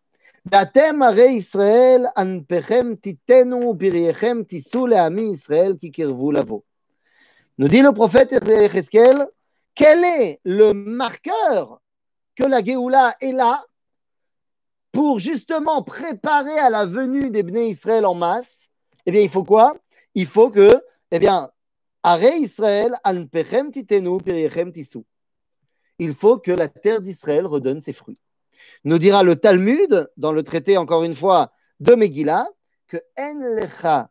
Nous 7.58 7.68
dit 7.68 7.82
le 7.82 7.92
prophète 7.92 8.32
Yecheskel, 8.32 9.28
quel 9.74 10.04
est 10.04 10.40
le 10.44 10.72
marqueur 10.72 11.82
que 12.34 12.44
la 12.44 12.64
Géoula 12.64 13.16
est 13.20 13.32
là 13.32 13.66
pour 14.92 15.18
justement 15.18 15.82
préparer 15.82 16.58
à 16.58 16.70
la 16.70 16.86
venue 16.86 17.30
des 17.30 17.42
Bnei 17.42 17.68
Israël 17.68 18.06
en 18.06 18.14
masse? 18.14 18.70
Eh 19.04 19.12
bien, 19.12 19.20
il 19.20 19.28
faut 19.28 19.44
quoi? 19.44 19.76
Il 20.14 20.26
faut 20.26 20.48
que, 20.48 20.82
eh 21.10 21.18
bien, 21.18 21.50
Israël, 22.38 22.96
Il 25.98 26.14
faut 26.14 26.38
que 26.38 26.50
la 26.50 26.68
terre 26.68 27.02
d'Israël 27.02 27.46
redonne 27.46 27.82
ses 27.82 27.92
fruits. 27.92 28.18
Nous 28.84 28.98
dira 28.98 29.22
le 29.22 29.36
Talmud, 29.36 30.10
dans 30.16 30.32
le 30.32 30.42
traité, 30.42 30.78
encore 30.78 31.04
une 31.04 31.14
fois, 31.14 31.52
de 31.80 31.94
Megillah, 31.94 32.48
que 32.88 32.96
En 33.18 33.34
lecha 33.34 34.10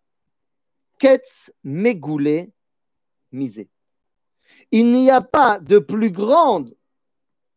ketz 0.99 1.51
megoulé 1.63 2.51
misé. 3.31 3.69
Il 4.71 4.91
n'y 4.91 5.09
a 5.09 5.21
pas 5.21 5.59
de 5.59 5.79
plus 5.79 6.11
grande. 6.11 6.75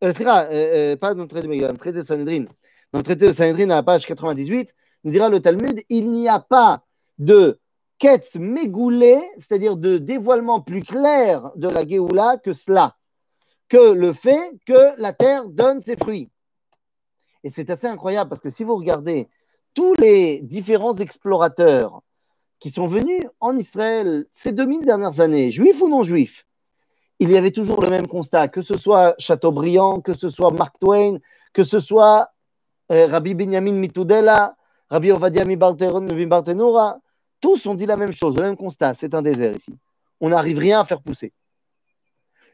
Euh, 0.02 0.12
euh, 0.18 0.46
euh, 0.50 0.96
pas 0.96 1.14
dans 1.14 1.22
le 1.22 1.28
traité 1.28 1.46
de 1.46 1.50
Megillah, 1.50 1.68
dans 1.68 1.74
le 1.74 1.78
traité 1.78 1.98
de 1.98 2.04
Sanhedrin. 2.04 2.44
Dans 2.92 2.98
le 2.98 3.04
traité 3.04 3.26
de 3.26 3.32
Sanhedrin, 3.32 3.70
à 3.70 3.76
la 3.76 3.82
page 3.82 4.06
98, 4.06 4.74
nous 5.04 5.10
dira 5.10 5.28
le 5.28 5.40
Talmud 5.40 5.82
il 5.88 6.10
n'y 6.10 6.28
a 6.28 6.40
pas 6.40 6.84
de 7.18 7.58
Ketz 7.98 8.36
mégoulé, 8.36 9.20
c'est-à-dire 9.36 9.76
de 9.76 9.98
dévoilement 9.98 10.60
plus 10.60 10.82
clair 10.82 11.52
de 11.56 11.68
la 11.68 11.86
Géoula 11.86 12.36
que 12.36 12.52
cela, 12.52 12.96
que 13.68 13.92
le 13.92 14.12
fait 14.12 14.58
que 14.66 15.00
la 15.00 15.12
terre 15.12 15.48
donne 15.48 15.80
ses 15.80 15.96
fruits. 15.96 16.30
Et 17.44 17.50
c'est 17.50 17.70
assez 17.70 17.86
incroyable 17.86 18.30
parce 18.30 18.40
que 18.40 18.50
si 18.50 18.64
vous 18.64 18.76
regardez 18.76 19.28
tous 19.74 19.94
les 19.94 20.40
différents 20.42 20.96
explorateurs 20.96 22.02
qui 22.60 22.70
sont 22.70 22.86
venus 22.86 23.24
en 23.40 23.56
Israël 23.56 24.26
ces 24.32 24.52
2000 24.52 24.84
dernières 24.84 25.20
années, 25.20 25.50
juifs 25.50 25.80
ou 25.80 25.88
non 25.88 26.02
juifs, 26.02 26.46
il 27.18 27.30
y 27.30 27.36
avait 27.36 27.50
toujours 27.50 27.80
le 27.80 27.88
même 27.88 28.06
constat, 28.06 28.48
que 28.48 28.62
ce 28.62 28.76
soit 28.76 29.14
Chateaubriand, 29.18 30.00
que 30.00 30.14
ce 30.14 30.28
soit 30.28 30.50
Mark 30.50 30.78
Twain, 30.80 31.18
que 31.52 31.64
ce 31.64 31.78
soit 31.78 32.30
euh, 32.90 33.06
Rabbi 33.06 33.34
Binyamin 33.34 33.74
Mitudela, 33.74 34.56
Rabbi 34.90 35.10
Ovadia 35.10 35.44
Mibartenura, 35.44 36.98
tous 37.40 37.66
ont 37.66 37.74
dit 37.74 37.86
la 37.86 37.96
même 37.96 38.12
chose, 38.12 38.36
le 38.36 38.42
même 38.42 38.56
constat, 38.56 38.94
c'est 38.94 39.14
un 39.14 39.22
désert 39.22 39.56
ici. 39.56 39.76
On 40.20 40.28
n'arrive 40.28 40.58
rien 40.58 40.80
à 40.80 40.84
faire 40.84 41.00
pousser. 41.00 41.32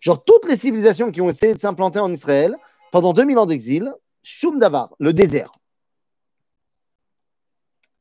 Genre, 0.00 0.22
toutes 0.24 0.46
les 0.46 0.56
civilisations 0.56 1.10
qui 1.10 1.20
ont 1.20 1.28
essayé 1.28 1.54
de 1.54 1.58
s'implanter 1.58 1.98
en 1.98 2.12
Israël 2.12 2.56
pendant 2.92 3.12
2000 3.12 3.38
ans 3.38 3.46
d'exil, 3.46 3.92
Shum 4.30 4.58
Davar, 4.58 4.94
le 4.98 5.14
désert. 5.14 5.58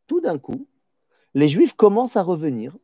Tout 0.07 0.19
d'un 0.19 0.37
coup, 0.37 0.67
les 1.33 1.47
Juifs 1.47 1.73
commencent 1.73 2.17
à 2.17 2.21
revenir. 2.21 2.75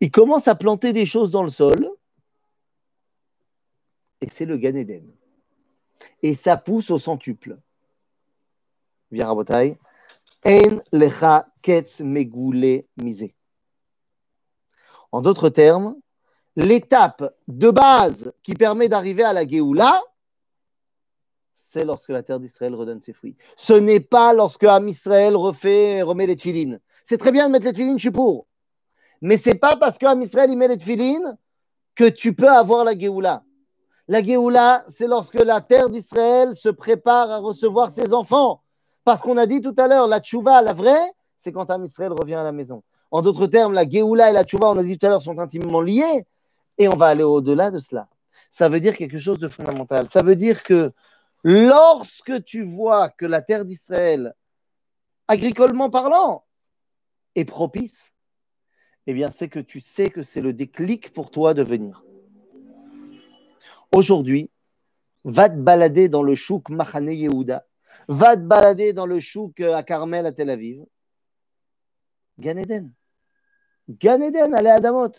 Ils 0.00 0.10
commencent 0.10 0.48
à 0.48 0.54
planter 0.54 0.94
des 0.94 1.04
choses 1.04 1.30
dans 1.30 1.42
le 1.42 1.50
sol. 1.50 1.86
Et 4.22 4.30
c'est 4.30 4.46
le 4.46 4.56
Gan 4.56 4.74
Eden. 4.74 5.06
Et 6.22 6.34
ça 6.34 6.56
pousse 6.56 6.90
au 6.90 6.96
centuple. 6.96 7.58
Viens. 9.10 9.28
En. 9.28 9.44
En 15.12 15.20
d'autres 15.20 15.50
termes, 15.50 16.00
l'étape 16.56 17.34
de 17.48 17.70
base 17.70 18.32
qui 18.42 18.54
permet 18.54 18.88
d'arriver 18.88 19.24
à 19.24 19.34
la 19.34 19.46
Géoula, 19.46 20.02
lorsque 21.84 22.10
la 22.10 22.22
terre 22.22 22.40
d'Israël 22.40 22.74
redonne 22.74 23.00
ses 23.00 23.12
fruits. 23.12 23.36
Ce 23.56 23.72
n'est 23.72 24.00
pas 24.00 24.32
lorsque 24.32 24.64
Am 24.64 24.88
Israël 24.88 25.36
refait, 25.36 26.02
remet 26.02 26.26
les 26.26 26.36
tefilines. 26.36 26.80
C'est 27.04 27.18
très 27.18 27.32
bien 27.32 27.46
de 27.46 27.52
mettre 27.52 27.66
les 27.66 27.72
tefilines, 27.72 27.98
je 27.98 28.02
suis 28.02 28.10
pour. 28.10 28.46
Mais 29.20 29.36
c'est 29.36 29.54
pas 29.54 29.76
parce 29.76 29.98
qu'Am 29.98 30.22
Israël 30.22 30.54
met 30.56 30.68
les 30.68 30.76
tefilines 30.76 31.36
que 31.94 32.08
tu 32.08 32.34
peux 32.34 32.48
avoir 32.48 32.84
la 32.84 32.96
Géoula. 32.96 33.42
La 34.06 34.22
Géoula, 34.22 34.84
c'est 34.88 35.06
lorsque 35.06 35.34
la 35.34 35.60
terre 35.60 35.90
d'Israël 35.90 36.54
se 36.56 36.68
prépare 36.68 37.30
à 37.30 37.38
recevoir 37.38 37.90
ses 37.92 38.14
enfants. 38.14 38.62
Parce 39.04 39.20
qu'on 39.20 39.36
a 39.36 39.46
dit 39.46 39.60
tout 39.60 39.74
à 39.76 39.88
l'heure, 39.88 40.06
la 40.06 40.20
tchouva, 40.20 40.62
la 40.62 40.72
vraie, 40.72 41.12
c'est 41.38 41.52
quand 41.52 41.70
Am 41.70 41.84
Israël 41.84 42.12
revient 42.12 42.34
à 42.34 42.44
la 42.44 42.52
maison. 42.52 42.82
En 43.10 43.22
d'autres 43.22 43.46
termes, 43.46 43.72
la 43.72 43.88
Géoula 43.88 44.30
et 44.30 44.32
la 44.32 44.44
tchouva, 44.44 44.70
on 44.70 44.78
a 44.78 44.82
dit 44.82 44.98
tout 44.98 45.06
à 45.06 45.08
l'heure, 45.08 45.22
sont 45.22 45.38
intimement 45.38 45.80
liées. 45.80 46.26
Et 46.78 46.88
on 46.88 46.96
va 46.96 47.06
aller 47.06 47.24
au-delà 47.24 47.70
de 47.70 47.80
cela. 47.80 48.06
Ça 48.50 48.68
veut 48.68 48.80
dire 48.80 48.96
quelque 48.96 49.18
chose 49.18 49.38
de 49.38 49.48
fondamental. 49.48 50.08
Ça 50.08 50.22
veut 50.22 50.36
dire 50.36 50.62
que 50.62 50.92
lorsque 51.48 52.44
tu 52.44 52.62
vois 52.62 53.08
que 53.08 53.24
la 53.24 53.40
terre 53.40 53.64
d'Israël, 53.64 54.34
agricolement 55.28 55.88
parlant, 55.88 56.44
est 57.36 57.46
propice, 57.46 58.12
eh 59.06 59.14
bien, 59.14 59.30
c'est 59.30 59.48
que 59.48 59.58
tu 59.58 59.80
sais 59.80 60.10
que 60.10 60.22
c'est 60.22 60.42
le 60.42 60.52
déclic 60.52 61.10
pour 61.14 61.30
toi 61.30 61.54
de 61.54 61.62
venir. 61.62 62.04
Aujourd'hui, 63.92 64.50
va 65.24 65.48
te 65.48 65.56
balader 65.56 66.10
dans 66.10 66.22
le 66.22 66.34
chouk 66.34 66.68
Mahane 66.68 67.08
Yehuda, 67.08 67.66
va 68.08 68.36
te 68.36 68.42
balader 68.42 68.92
dans 68.92 69.06
le 69.06 69.18
chouk 69.18 69.60
à 69.60 69.82
Carmel 69.82 70.26
à 70.26 70.32
Tel 70.32 70.50
Aviv. 70.50 70.84
Gan 72.38 72.58
Eden. 72.58 72.92
Gan 73.88 74.20
Eden, 74.20 74.54
allez 74.54 74.68
à 74.68 74.80
Damot. 74.80 75.12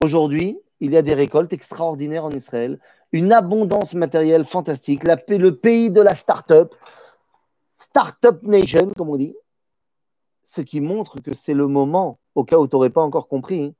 Aujourd'hui, 0.00 0.58
il 0.80 0.90
y 0.90 0.96
a 0.96 1.02
des 1.02 1.14
récoltes 1.14 1.52
extraordinaires 1.52 2.24
en 2.24 2.32
Israël, 2.32 2.80
une 3.12 3.32
abondance 3.32 3.94
matérielle 3.94 4.44
fantastique, 4.44 5.04
le 5.04 5.50
pays 5.50 5.90
de 5.90 6.00
la 6.00 6.14
start-up, 6.14 6.74
start-up 7.78 8.42
nation, 8.42 8.92
comme 8.96 9.08
on 9.10 9.16
dit, 9.16 9.34
ce 10.42 10.60
qui 10.60 10.80
montre 10.80 11.20
que 11.20 11.34
c'est 11.34 11.54
le 11.54 11.66
moment, 11.66 12.18
au 12.34 12.44
cas 12.44 12.58
où 12.58 12.66
tu 12.66 12.76
n'aurais 12.76 12.90
pas 12.90 13.02
encore 13.02 13.28
compris, 13.28 13.74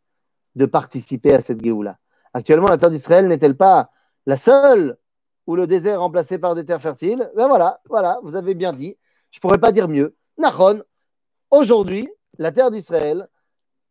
de 0.54 0.66
participer 0.66 1.34
à 1.34 1.40
cette 1.40 1.62
Géoula. 1.62 1.98
Actuellement, 2.34 2.68
la 2.68 2.78
terre 2.78 2.90
d'Israël 2.90 3.26
n'est-elle 3.26 3.56
pas 3.56 3.90
la 4.26 4.36
seule 4.36 4.98
où 5.46 5.56
le 5.56 5.66
désert 5.66 5.94
est 5.94 5.96
remplacé 5.96 6.38
par 6.38 6.54
des 6.54 6.64
terres 6.64 6.82
fertiles? 6.82 7.30
Ben 7.36 7.48
voilà, 7.48 7.80
voilà, 7.88 8.20
vous 8.22 8.34
avez 8.34 8.54
bien 8.54 8.72
dit. 8.72 8.96
Je 9.30 9.38
ne 9.38 9.40
pourrais 9.40 9.58
pas 9.58 9.72
dire 9.72 9.88
mieux. 9.88 10.16
Nachon, 10.36 10.82
aujourd'hui, 11.50 12.08
la 12.38 12.52
terre 12.52 12.70
d'Israël 12.70 13.28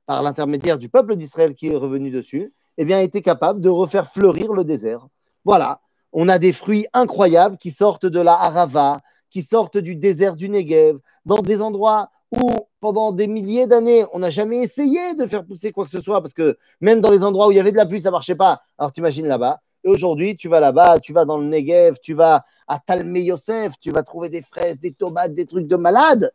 par 0.05 0.21
l'intermédiaire 0.23 0.77
du 0.77 0.89
peuple 0.89 1.15
d'Israël 1.15 1.53
qui 1.53 1.67
est 1.67 1.75
revenu 1.75 2.11
dessus, 2.11 2.53
eh 2.77 2.85
bien, 2.85 2.97
a 2.97 3.01
été 3.01 3.21
capable 3.21 3.59
de 3.59 3.69
refaire 3.69 4.11
fleurir 4.11 4.53
le 4.53 4.63
désert. 4.63 5.07
Voilà, 5.47 5.79
on 6.11 6.27
a 6.27 6.39
des 6.39 6.51
fruits 6.51 6.87
incroyables 6.91 7.55
qui 7.55 7.71
sortent 7.71 8.05
de 8.05 8.19
la 8.19 8.33
Harava, 8.33 8.99
qui 9.29 9.43
sortent 9.43 9.77
du 9.77 9.95
désert 9.95 10.35
du 10.35 10.49
Negev, 10.49 10.99
dans 11.25 11.41
des 11.41 11.61
endroits 11.61 12.09
où, 12.33 12.51
pendant 12.81 13.13
des 13.13 13.27
milliers 13.27 13.65
d'années, 13.65 14.03
on 14.11 14.19
n'a 14.19 14.29
jamais 14.29 14.57
essayé 14.57 15.15
de 15.15 15.25
faire 15.25 15.45
pousser 15.45 15.71
quoi 15.71 15.85
que 15.85 15.91
ce 15.91 16.01
soit, 16.01 16.19
parce 16.19 16.33
que 16.33 16.57
même 16.81 16.99
dans 16.99 17.11
les 17.11 17.23
endroits 17.23 17.47
où 17.47 17.51
il 17.51 17.55
y 17.55 17.61
avait 17.61 17.71
de 17.71 17.77
la 17.77 17.85
pluie, 17.85 18.01
ça 18.01 18.09
ne 18.09 18.11
marchait 18.11 18.35
pas. 18.35 18.61
Alors, 18.77 18.91
t'imagines 18.91 19.25
là-bas. 19.25 19.61
Et 19.85 19.87
aujourd'hui, 19.87 20.35
tu 20.35 20.49
vas 20.49 20.59
là-bas, 20.59 20.99
tu 20.99 21.13
vas 21.13 21.23
dans 21.23 21.37
le 21.37 21.45
Negev, 21.45 21.95
tu 22.03 22.13
vas 22.13 22.43
à 22.67 22.79
Talmé 22.79 23.21
Yosef, 23.21 23.79
tu 23.79 23.91
vas 23.91 24.03
trouver 24.03 24.27
des 24.27 24.41
fraises, 24.41 24.77
des 24.81 24.91
tomates, 24.91 25.33
des 25.33 25.45
trucs 25.45 25.67
de 25.67 25.77
malade, 25.77 26.33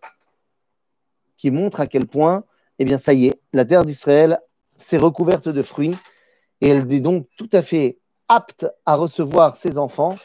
qui 1.37 1.51
montrent 1.51 1.81
à 1.81 1.87
quel 1.87 2.07
point 2.07 2.45
eh 2.79 2.87
bien 2.87 2.97
ça 2.97 3.13
y 3.13 3.27
est, 3.27 3.39
la 3.53 3.67
terre 3.67 3.85
d'Israël 3.85 4.41
s'est 4.79 4.97
recouverte 4.97 5.51
de 5.51 5.61
fruits 5.61 5.97
et 6.63 6.71
elle 6.71 6.91
est 6.91 7.01
donc 7.01 7.27
tout 7.37 7.51
à 7.53 7.61
fait 7.61 7.99
apte 8.33 8.67
à 8.87 8.97
recevoir 8.97 9.57
ses 9.57 9.77
enfants. 9.77 10.17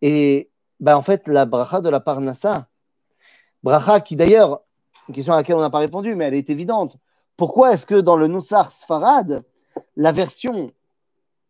Et 0.00 0.50
ben, 0.80 0.96
en 0.96 1.02
fait, 1.02 1.28
la 1.28 1.44
bracha 1.44 1.80
de 1.80 1.90
la 1.90 2.00
Parnassa, 2.00 2.66
bracha 3.62 4.00
qui 4.00 4.16
d'ailleurs, 4.16 4.62
une 5.08 5.14
question 5.14 5.34
à 5.34 5.36
laquelle 5.36 5.56
on 5.56 5.60
n'a 5.60 5.70
pas 5.70 5.78
répondu, 5.78 6.14
mais 6.14 6.24
elle 6.24 6.34
est 6.34 6.48
évidente. 6.48 6.96
Pourquoi 7.36 7.72
est-ce 7.72 7.86
que 7.86 8.00
dans 8.00 8.16
le 8.16 8.26
Noussar 8.26 8.72
Sfarad, 8.72 9.42
la 9.96 10.12
version 10.12 10.72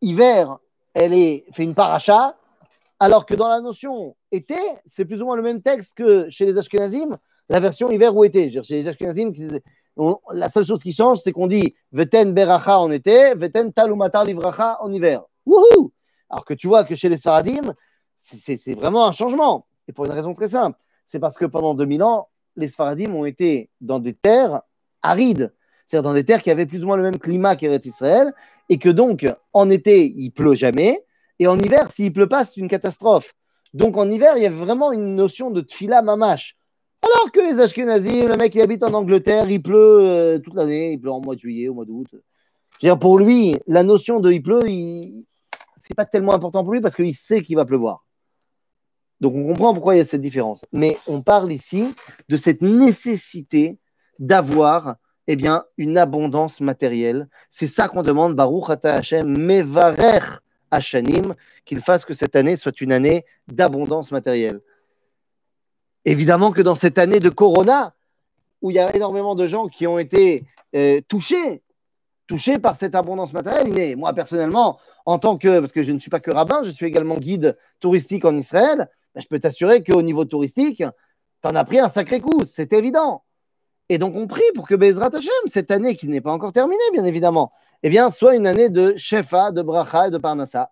hiver, 0.01 0.59
elle 0.95 1.15
est 1.15 1.45
fait 1.53 1.63
une 1.63 1.75
paracha, 1.75 2.37
alors 2.99 3.25
que 3.25 3.35
dans 3.35 3.49
la 3.49 3.61
notion 3.61 4.17
été, 4.33 4.59
c'est 4.87 5.05
plus 5.05 5.23
ou 5.23 5.27
moins 5.27 5.37
le 5.37 5.43
même 5.43 5.63
texte 5.63 5.95
que 5.95 6.29
chez 6.31 6.47
les 6.47 6.59
Ashkenazim, 6.59 7.17
la 7.49 7.61
version 7.61 7.91
hiver 7.91 8.17
ou 8.17 8.25
été? 8.25 8.51
Chez 8.63 8.83
les 8.83 8.89
Ashkenazim, 8.89 9.33
la 10.33 10.51
seule 10.51 10.67
chose 10.67 10.83
qui 10.83 10.93
change, 10.93 11.21
c'est 11.23 11.33
qu'on 11.33 11.47
dit 11.47 11.75
Veten 11.93 12.33
Beracha 12.33 12.79
en 12.81 12.91
été, 12.91 13.35
Veten 13.35 13.73
Talumatar 13.73 14.25
Livracha 14.25 14.79
en 14.81 14.93
hiver. 14.93 15.23
Wouhou 15.47 15.93
Alors 16.31 16.45
que 16.45 16.55
tu 16.55 16.67
vois 16.67 16.85
que 16.85 16.95
chez 16.95 17.09
les 17.09 17.19
Sfaradim, 17.19 17.75
c'est 18.17 18.75
vraiment 18.75 19.07
un 19.07 19.13
changement. 19.13 19.67
Et 19.89 19.93
pour 19.93 20.05
une 20.05 20.13
raison 20.13 20.35
très 20.35 20.49
simple. 20.49 20.79
C'est 21.07 21.21
parce 21.21 21.37
que 21.37 21.45
pendant 21.45 21.75
2000 21.75 22.03
ans, 22.03 22.29
les 22.57 22.69
Sfaradim 22.69 23.13
ont 23.15 23.25
été 23.25 23.71
dans 23.81 23.99
des 23.99 24.15
terres 24.15 24.63
arides. 25.03 25.53
C'est-à-dire 25.87 26.09
dans 26.09 26.15
des 26.15 26.25
terres 26.25 26.43
qui 26.43 26.51
avaient 26.51 26.67
plus 26.67 26.83
ou 26.83 26.87
moins 26.87 26.97
le 26.97 27.03
même 27.03 27.19
climat 27.19 27.57
qu'Eretz 27.57 27.87
Israël. 27.87 28.33
Et 28.69 28.79
que 28.79 28.89
donc, 28.89 29.27
en 29.53 29.69
été, 29.69 30.07
il 30.07 30.31
pleut 30.31 30.55
jamais. 30.55 31.05
Et 31.39 31.47
en 31.47 31.59
hiver, 31.59 31.91
s'il 31.91 32.13
pleut 32.13 32.29
pas, 32.29 32.45
c'est 32.45 32.59
une 32.59 32.69
catastrophe. 32.69 33.35
Donc 33.75 33.97
en 33.97 34.11
hiver, 34.11 34.35
il 34.37 34.43
y 34.43 34.47
avait 34.47 34.55
vraiment 34.55 34.93
une 34.93 35.15
notion 35.15 35.51
de 35.51 35.61
tfila 35.61 36.03
mamash. 36.03 36.57
Alors 37.03 37.33
que 37.33 37.41
les 37.41 37.61
Ashkenazim, 37.61 38.29
le 38.29 38.37
mec 38.37 38.53
qui 38.53 38.61
habite 38.61 38.85
en 38.85 38.95
Angleterre, 38.95 39.51
il 39.51 39.63
pleut 39.63 40.01
euh, 40.01 40.39
toute 40.39 40.55
l'année, 40.55 40.93
il 40.93 41.01
pleut 41.01 41.11
en 41.11 41.21
mois 41.21 41.35
de 41.35 41.41
juillet, 41.41 41.69
au 41.69 41.75
mois 41.75 41.85
d'août. 41.85 42.07
Pour 43.01 43.19
lui, 43.19 43.57
la 43.67 43.83
notion 43.83 44.21
de 44.21 44.31
il 44.31 44.43
pleut, 44.43 44.61
ce 44.61 45.25
pas 45.95 46.05
tellement 46.05 46.35
important 46.35 46.65
pour 46.65 46.73
lui 46.73 46.81
parce 46.81 46.97
qu'il 46.97 47.15
sait 47.15 47.43
qu'il 47.43 47.57
va 47.57 47.65
pleuvoir. 47.65 48.05
Donc 49.21 49.35
on 49.37 49.47
comprend 49.47 49.73
pourquoi 49.73 49.95
il 49.95 49.99
y 49.99 50.01
a 50.01 50.05
cette 50.05 50.21
différence. 50.21 50.65
Mais 50.73 50.99
on 51.07 51.23
parle 51.23 51.53
ici 51.53 51.95
de 52.29 52.37
cette 52.37 52.63
nécessité 52.63 53.79
d'avoir 54.19 54.97
eh 55.29 55.37
bien, 55.37 55.65
une 55.77 55.99
abondance 55.99 56.61
matérielle. 56.61 57.29
C'est 57.51 57.67
ça 57.67 57.89
qu'on 57.89 58.03
demande, 58.03 58.35
Baruch 58.35 58.71
Ata 58.71 58.95
Hashem, 58.95 59.27
Mevarer 59.27 60.21
Hashanim, 60.71 61.35
qu'il 61.65 61.81
fasse 61.81 62.05
que 62.05 62.15
cette 62.15 62.35
année 62.35 62.57
soit 62.57 62.81
une 62.81 62.93
année 62.93 63.25
d'abondance 63.47 64.11
matérielle. 64.11 64.61
Évidemment 66.05 66.51
que 66.51 66.63
dans 66.63 66.75
cette 66.75 66.99
année 66.99 67.21
de 67.21 67.29
Corona, 67.29 67.95
où 68.61 68.71
il 68.71 68.75
y 68.75 68.81
a 68.81 68.95
énormément 68.95 69.35
de 69.35 69.47
gens 69.47 69.69
qui 69.69 69.87
ont 69.87 69.99
été 69.99 70.45
euh, 70.75 71.01
touchés, 71.07 71.63
touchés 72.33 72.59
par 72.59 72.77
cette 72.77 72.95
abondance 72.95 73.35
matérielle, 73.35 73.95
moi 73.99 74.15
personnellement, 74.15 74.79
en 75.05 75.19
tant 75.19 75.37
que, 75.37 75.61
parce 75.61 75.71
que 75.71 75.83
je 75.83 75.93
ne 75.93 75.99
suis 75.99 76.09
pas 76.09 76.19
que 76.19 76.31
rabbin, 76.31 76.63
je 76.63 76.71
suis 76.71 76.87
également 76.87 77.19
guide 77.19 77.59
touristique 77.79 78.25
en 78.25 78.35
Israël, 78.35 78.89
ben, 79.15 79.21
je 79.21 79.27
peux 79.27 79.39
t'assurer 79.39 79.85
qu'au 79.85 80.01
niveau 80.01 80.25
touristique, 80.25 80.79
tu 80.79 81.49
en 81.49 81.55
as 81.55 81.65
pris 81.65 81.79
un 81.79 81.91
sacré 81.91 82.23
coup, 82.23 82.41
c'est 82.47 82.73
évident. 82.73 83.23
Et 83.91 83.99
donc 83.99 84.15
on 84.17 84.27
prie 84.27 84.41
pour 84.55 84.67
que 84.67 84.75
Bezrat 84.75 85.11
Hashem, 85.15 85.45
cette 85.49 85.71
année 85.71 85.95
qui 85.95 86.09
n'est 86.09 86.23
pas 86.23 86.33
encore 86.33 86.53
terminée, 86.53 86.79
bien 86.95 87.05
évidemment, 87.05 87.53
eh 87.83 87.91
bien, 87.91 88.11
soit 88.11 88.35
une 88.35 88.47
année 88.47 88.71
de 88.71 88.95
Shefa, 88.97 89.53
de 89.53 89.61
Bracha 89.61 90.09
et 90.09 90.11
de 90.11 90.17
Parnassa. 90.17 90.71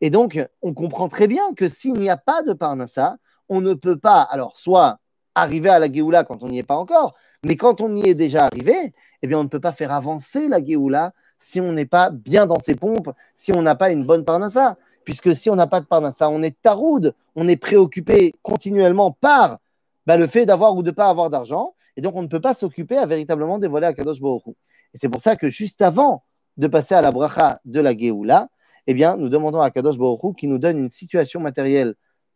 Et 0.00 0.08
donc, 0.08 0.42
on 0.62 0.72
comprend 0.72 1.10
très 1.10 1.26
bien 1.26 1.52
que 1.54 1.68
s'il 1.68 1.94
n'y 1.94 2.08
a 2.08 2.16
pas 2.16 2.42
de 2.42 2.54
Parnassa, 2.54 3.16
on 3.50 3.60
ne 3.60 3.74
peut 3.74 3.98
pas, 3.98 4.22
alors, 4.22 4.56
soit 4.56 4.98
arriver 5.34 5.68
à 5.68 5.78
la 5.78 5.92
Géoula 5.92 6.24
quand 6.24 6.42
on 6.42 6.48
n'y 6.48 6.58
est 6.58 6.62
pas 6.62 6.76
encore, 6.76 7.14
mais 7.44 7.56
quand 7.56 7.80
on 7.80 7.96
y 7.96 8.08
est 8.08 8.14
déjà 8.14 8.44
arrivé, 8.44 8.92
eh 9.22 9.26
bien, 9.26 9.38
on 9.38 9.44
ne 9.44 9.48
peut 9.48 9.60
pas 9.60 9.72
faire 9.72 9.92
avancer 9.92 10.48
la 10.48 10.64
Géoula 10.64 11.12
si 11.38 11.60
on 11.60 11.72
n'est 11.72 11.86
pas 11.86 12.10
bien 12.10 12.46
dans 12.46 12.60
ses 12.60 12.74
pompes, 12.74 13.10
si 13.34 13.52
on 13.52 13.62
n'a 13.62 13.74
pas 13.74 13.90
une 13.90 14.04
bonne 14.04 14.24
parnassa. 14.24 14.76
Puisque 15.04 15.34
si 15.34 15.50
on 15.50 15.56
n'a 15.56 15.66
pas 15.66 15.80
de 15.80 15.86
parnassa, 15.86 16.30
on 16.30 16.42
est 16.42 16.56
taroude, 16.62 17.14
on 17.34 17.48
est 17.48 17.56
préoccupé 17.56 18.34
continuellement 18.42 19.10
par 19.10 19.58
bah, 20.06 20.16
le 20.16 20.28
fait 20.28 20.46
d'avoir 20.46 20.76
ou 20.76 20.82
de 20.84 20.90
ne 20.90 20.94
pas 20.94 21.08
avoir 21.08 21.30
d'argent. 21.30 21.74
Et 21.96 22.00
donc, 22.00 22.14
on 22.14 22.22
ne 22.22 22.28
peut 22.28 22.40
pas 22.40 22.54
s'occuper 22.54 22.96
à 22.96 23.06
véritablement 23.06 23.58
dévoiler 23.58 23.88
à 23.88 23.92
Kadosh 23.92 24.18
Hu. 24.18 24.52
Et 24.94 24.98
c'est 24.98 25.08
pour 25.08 25.20
ça 25.20 25.34
que 25.34 25.48
juste 25.48 25.82
avant 25.82 26.22
de 26.56 26.68
passer 26.68 26.94
à 26.94 27.02
la 27.02 27.10
bracha 27.10 27.60
de 27.64 27.80
la 27.80 27.96
Géoula, 27.96 28.48
eh 28.86 28.94
bien, 28.94 29.16
nous 29.16 29.28
demandons 29.28 29.60
à 29.60 29.70
Kadosh 29.72 29.98
Baruch 29.98 30.36
qui 30.36 30.46
nous 30.46 30.58
donne 30.58 30.78
une 30.78 30.90
situation 30.90 31.40
matérielle 31.40 31.94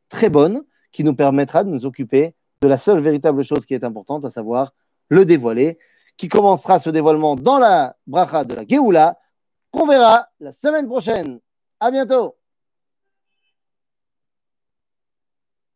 très 0.09 0.31
bonne 0.31 0.63
qui 0.91 1.05
nous 1.05 1.15
permettra 1.15 1.63
de 1.63 1.69
nous 1.69 1.87
occuper 1.87 2.35
de 2.61 2.69
la 2.69 2.79
seule 2.79 3.01
véritable 3.01 3.45
chose 3.45 3.67
qui 3.67 3.75
est 3.75 3.85
importante, 3.85 4.25
à 4.25 4.31
savoir 4.31 4.73
le 5.09 5.25
dévoiler, 5.25 5.79
qui 6.17 6.29
commencera 6.29 6.79
ce 6.79 6.91
dévoilement 6.91 7.37
dans 7.37 7.59
la 7.59 7.97
bracha 8.07 8.45
de 8.45 8.55
la 8.55 8.67
Géoula, 8.67 9.19
qu'on 9.71 9.87
verra 9.87 10.29
la 10.41 10.53
semaine 10.53 10.87
prochaine. 10.87 11.41
À 11.81 11.91
bientôt! 11.91 12.37